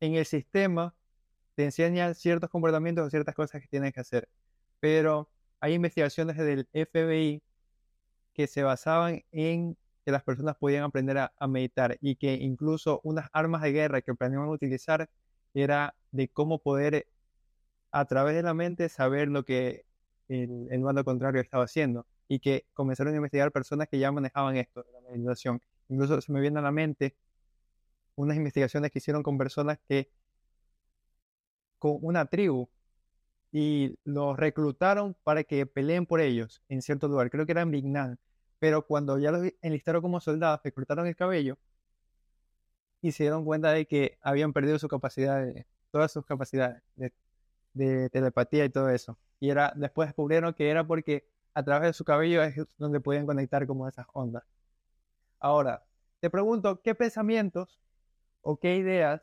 en 0.00 0.14
el 0.14 0.24
sistema 0.26 0.94
te 1.54 1.64
enseñan 1.64 2.14
ciertos 2.14 2.50
comportamientos 2.50 3.06
o 3.06 3.10
ciertas 3.10 3.34
cosas 3.34 3.60
que 3.62 3.68
tienes 3.68 3.92
que 3.92 4.00
hacer. 4.00 4.28
Pero 4.80 5.30
hay 5.60 5.74
investigaciones 5.74 6.36
del 6.36 6.68
FBI 6.72 7.42
que 8.34 8.46
se 8.46 8.62
basaban 8.62 9.22
en 9.32 9.76
que 10.04 10.12
las 10.12 10.22
personas 10.24 10.56
podían 10.56 10.84
aprender 10.84 11.18
a, 11.18 11.32
meditar 11.48 11.98
y 12.00 12.16
que 12.16 12.34
incluso 12.34 13.00
unas 13.04 13.28
armas 13.32 13.62
de 13.62 13.72
guerra 13.72 14.02
que 14.02 14.14
planeaban 14.14 14.48
utilizar 14.48 15.10
era 15.54 15.94
de 16.12 16.28
cómo 16.28 16.60
poder 16.62 17.06
a 17.92 18.04
través 18.06 18.34
de 18.36 18.42
la 18.42 18.54
mente 18.54 18.88
saber 18.88 19.28
lo 19.28 19.44
que 19.44 19.84
el, 20.28 20.68
el 20.70 21.04
contrario 21.04 21.42
estaba 21.42 21.64
haciendo 21.64 22.06
y 22.28 22.40
que 22.40 22.66
comenzaron 22.74 23.12
a 23.14 23.16
investigar 23.16 23.52
personas 23.52 23.88
que 23.88 23.98
ya 23.98 24.12
manejaban 24.12 24.56
esto, 24.56 24.86
la 24.92 25.10
meditación. 25.10 25.60
Incluso 25.90 26.20
se 26.22 26.32
me 26.32 26.40
viene 26.40 26.58
a 26.58 26.62
la 26.62 26.72
mente 26.72 27.16
unas 28.16 28.36
investigaciones 28.36 28.90
que 28.90 28.98
hicieron 28.98 29.22
con 29.22 29.36
personas 29.38 29.78
que, 29.88 30.10
con 31.78 31.98
una 32.02 32.26
tribu, 32.26 32.68
y 33.52 33.98
los 34.04 34.38
reclutaron 34.38 35.16
para 35.24 35.44
que 35.44 35.66
peleen 35.66 36.06
por 36.06 36.20
ellos 36.20 36.62
en 36.68 36.82
cierto 36.82 37.08
lugar. 37.08 37.30
Creo 37.30 37.46
que 37.46 37.52
era 37.52 37.62
en 37.62 37.70
Vietnam. 37.72 38.16
Pero 38.58 38.86
cuando 38.86 39.18
ya 39.18 39.32
los 39.32 39.52
enlistaron 39.62 40.02
como 40.02 40.20
soldados, 40.20 40.60
reclutaron 40.64 41.06
el 41.06 41.16
cabello 41.16 41.58
y 43.02 43.12
se 43.12 43.24
dieron 43.24 43.44
cuenta 43.44 43.72
de 43.72 43.86
que 43.86 44.18
habían 44.22 44.52
perdido 44.52 44.78
su 44.78 44.88
capacidad, 44.88 45.44
todas 45.90 46.12
sus 46.12 46.24
capacidades 46.26 46.82
de 46.96 47.12
de 47.74 48.10
telepatía 48.10 48.64
y 48.64 48.70
todo 48.70 48.90
eso. 48.90 49.18
Y 49.40 49.50
era, 49.50 49.72
después 49.76 50.08
descubrieron 50.08 50.54
que 50.54 50.70
era 50.70 50.86
porque 50.86 51.26
a 51.54 51.62
través 51.64 51.90
de 51.90 51.92
su 51.94 52.04
cabello 52.04 52.42
es 52.42 52.56
donde 52.78 53.00
podían 53.00 53.26
conectar 53.26 53.66
como 53.66 53.88
esas 53.88 54.06
ondas. 54.12 54.44
Ahora, 55.40 55.84
te 56.20 56.30
pregunto, 56.30 56.80
¿qué 56.82 56.94
pensamientos 56.94 57.80
o 58.42 58.58
qué 58.58 58.76
ideas 58.76 59.22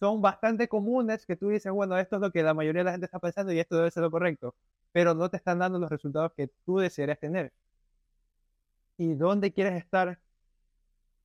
son 0.00 0.20
bastante 0.22 0.68
comunes 0.68 1.26
que 1.26 1.36
tú 1.36 1.48
dices, 1.48 1.70
bueno, 1.72 1.96
esto 1.98 2.16
es 2.16 2.22
lo 2.22 2.30
que 2.32 2.42
la 2.42 2.54
mayoría 2.54 2.80
de 2.80 2.84
la 2.86 2.92
gente 2.92 3.06
está 3.06 3.18
pensando 3.20 3.52
y 3.52 3.60
esto 3.60 3.76
debe 3.76 3.90
ser 3.90 4.02
lo 4.02 4.10
correcto, 4.10 4.54
pero 4.92 5.14
no 5.14 5.28
te 5.30 5.36
están 5.36 5.58
dando 5.58 5.78
los 5.78 5.90
resultados 5.90 6.32
que 6.36 6.48
tú 6.64 6.78
desearías 6.78 7.18
tener? 7.20 7.52
¿Y 8.98 9.14
dónde 9.14 9.52
quieres 9.52 9.74
estar? 9.82 10.20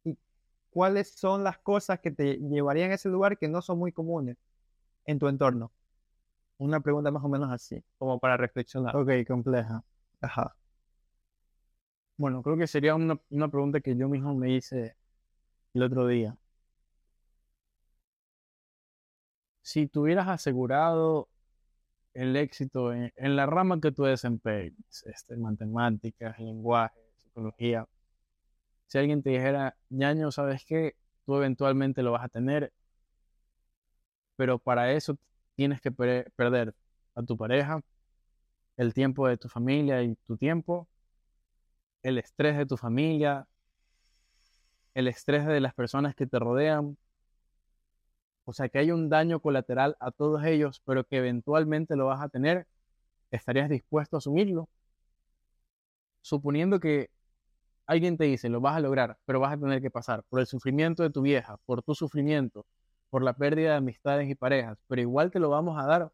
¿Y 0.03 0.17
cuáles 0.69 1.11
son 1.11 1.43
las 1.43 1.59
cosas 1.59 1.99
que 1.99 2.11
te 2.11 2.37
llevarían 2.37 2.91
a 2.91 2.95
ese 2.95 3.09
lugar 3.09 3.37
que 3.37 3.47
no 3.47 3.61
son 3.61 3.79
muy 3.79 3.91
comunes? 3.91 4.37
en 5.05 5.19
tu 5.19 5.27
entorno? 5.27 5.71
Una 6.57 6.79
pregunta 6.81 7.11
más 7.11 7.23
o 7.23 7.29
menos 7.29 7.51
así, 7.51 7.83
como 7.97 8.19
para 8.19 8.37
reflexionar. 8.37 8.95
Ok, 8.95 9.11
compleja. 9.27 9.83
Ajá. 10.21 10.55
Bueno, 12.17 12.41
creo 12.43 12.57
que 12.57 12.67
sería 12.67 12.95
una, 12.95 13.17
pregunta 13.49 13.81
que 13.81 13.95
yo 13.95 14.07
mismo 14.09 14.33
me 14.35 14.51
hice 14.51 14.95
el 15.73 15.83
otro 15.83 16.07
día. 16.07 16.37
Si 19.61 19.87
tuvieras 19.87 20.27
asegurado 20.27 21.27
el 22.13 22.35
éxito 22.37 22.93
en, 22.93 23.11
la 23.35 23.45
rama 23.47 23.81
que 23.81 23.91
tú 23.91 24.03
desempeñas, 24.03 25.03
este, 25.05 25.37
matemáticas, 25.37 26.39
lenguaje, 26.39 26.99
psicología, 27.23 27.87
si 28.87 28.97
alguien 28.97 29.23
te 29.23 29.31
dijera, 29.31 29.75
ñaño, 29.89 30.31
¿sabes 30.31 30.65
qué? 30.65 30.95
Tú 31.25 31.35
eventualmente 31.37 32.03
lo 32.03 32.11
vas 32.13 32.23
a 32.25 32.29
tener, 32.29 32.71
pero 34.35 34.59
para 34.59 34.91
eso 34.93 35.17
tienes 35.55 35.81
que 35.81 35.91
perder 35.91 36.75
a 37.15 37.23
tu 37.23 37.37
pareja, 37.37 37.81
el 38.77 38.93
tiempo 38.93 39.27
de 39.27 39.37
tu 39.37 39.49
familia 39.49 40.03
y 40.03 40.15
tu 40.27 40.37
tiempo, 40.37 40.87
el 42.05 42.19
estrés 42.19 42.55
de 42.55 42.67
tu 42.67 42.77
familia, 42.77 43.47
el 44.93 45.07
estrés 45.07 45.45
de 45.47 45.59
las 45.59 45.73
personas 45.73 46.15
que 46.15 46.27
te 46.27 46.37
rodean. 46.37 46.97
O 48.45 48.53
sea, 48.53 48.69
que 48.69 48.77
hay 48.77 48.91
un 48.91 49.09
daño 49.09 49.39
colateral 49.39 49.97
a 49.99 50.11
todos 50.11 50.43
ellos, 50.45 50.81
pero 50.85 51.03
que 51.03 51.17
eventualmente 51.17 51.95
lo 51.95 52.05
vas 52.05 52.21
a 52.21 52.29
tener. 52.29 52.67
¿Estarías 53.31 53.69
dispuesto 53.69 54.17
a 54.17 54.19
asumirlo? 54.19 54.69
Suponiendo 56.21 56.79
que 56.79 57.09
alguien 57.87 58.17
te 58.17 58.25
dice, 58.25 58.49
lo 58.49 58.61
vas 58.61 58.75
a 58.77 58.81
lograr, 58.81 59.17
pero 59.25 59.39
vas 59.39 59.53
a 59.53 59.57
tener 59.57 59.81
que 59.81 59.89
pasar 59.91 60.23
por 60.29 60.39
el 60.39 60.45
sufrimiento 60.45 61.01
de 61.01 61.09
tu 61.09 61.23
vieja, 61.23 61.57
por 61.65 61.81
tu 61.81 61.95
sufrimiento, 61.95 62.67
por 63.09 63.23
la 63.23 63.33
pérdida 63.33 63.71
de 63.71 63.77
amistades 63.77 64.29
y 64.29 64.35
parejas, 64.35 64.77
pero 64.87 65.01
igual 65.01 65.31
te 65.31 65.39
lo 65.39 65.49
vamos 65.49 65.79
a 65.79 65.87
dar. 65.87 66.11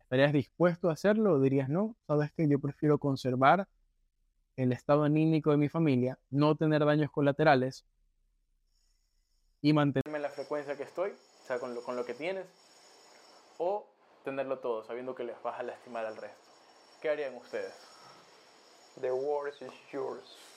¿Estarías 0.00 0.32
dispuesto 0.34 0.90
a 0.90 0.94
hacerlo 0.94 1.40
dirías 1.40 1.70
no? 1.70 1.96
Sabes 2.06 2.30
que 2.32 2.46
yo 2.48 2.58
prefiero 2.60 2.98
conservar 2.98 3.68
el 4.56 4.72
estado 4.72 5.04
anímico 5.04 5.50
de 5.50 5.56
mi 5.56 5.68
familia, 5.68 6.18
no 6.30 6.54
tener 6.54 6.84
daños 6.84 7.10
colaterales 7.10 7.84
y 9.62 9.72
mantenerme 9.72 10.18
en 10.18 10.22
la 10.22 10.30
frecuencia 10.30 10.76
que 10.76 10.84
estoy, 10.84 11.10
o 11.10 11.46
sea, 11.46 11.58
con 11.58 11.74
lo, 11.74 11.82
con 11.82 11.96
lo 11.96 12.04
que 12.04 12.14
tienes, 12.14 12.46
o 13.58 13.86
tenerlo 14.24 14.58
todo, 14.58 14.84
sabiendo 14.84 15.14
que 15.14 15.24
les 15.24 15.40
vas 15.42 15.58
a 15.58 15.62
lastimar 15.62 16.06
al 16.06 16.16
resto. 16.16 16.50
¿Qué 17.00 17.10
harían 17.10 17.34
ustedes? 17.36 17.74
The 19.00 19.12
worst 19.12 19.62
is 19.62 19.72
yours. 19.92 20.49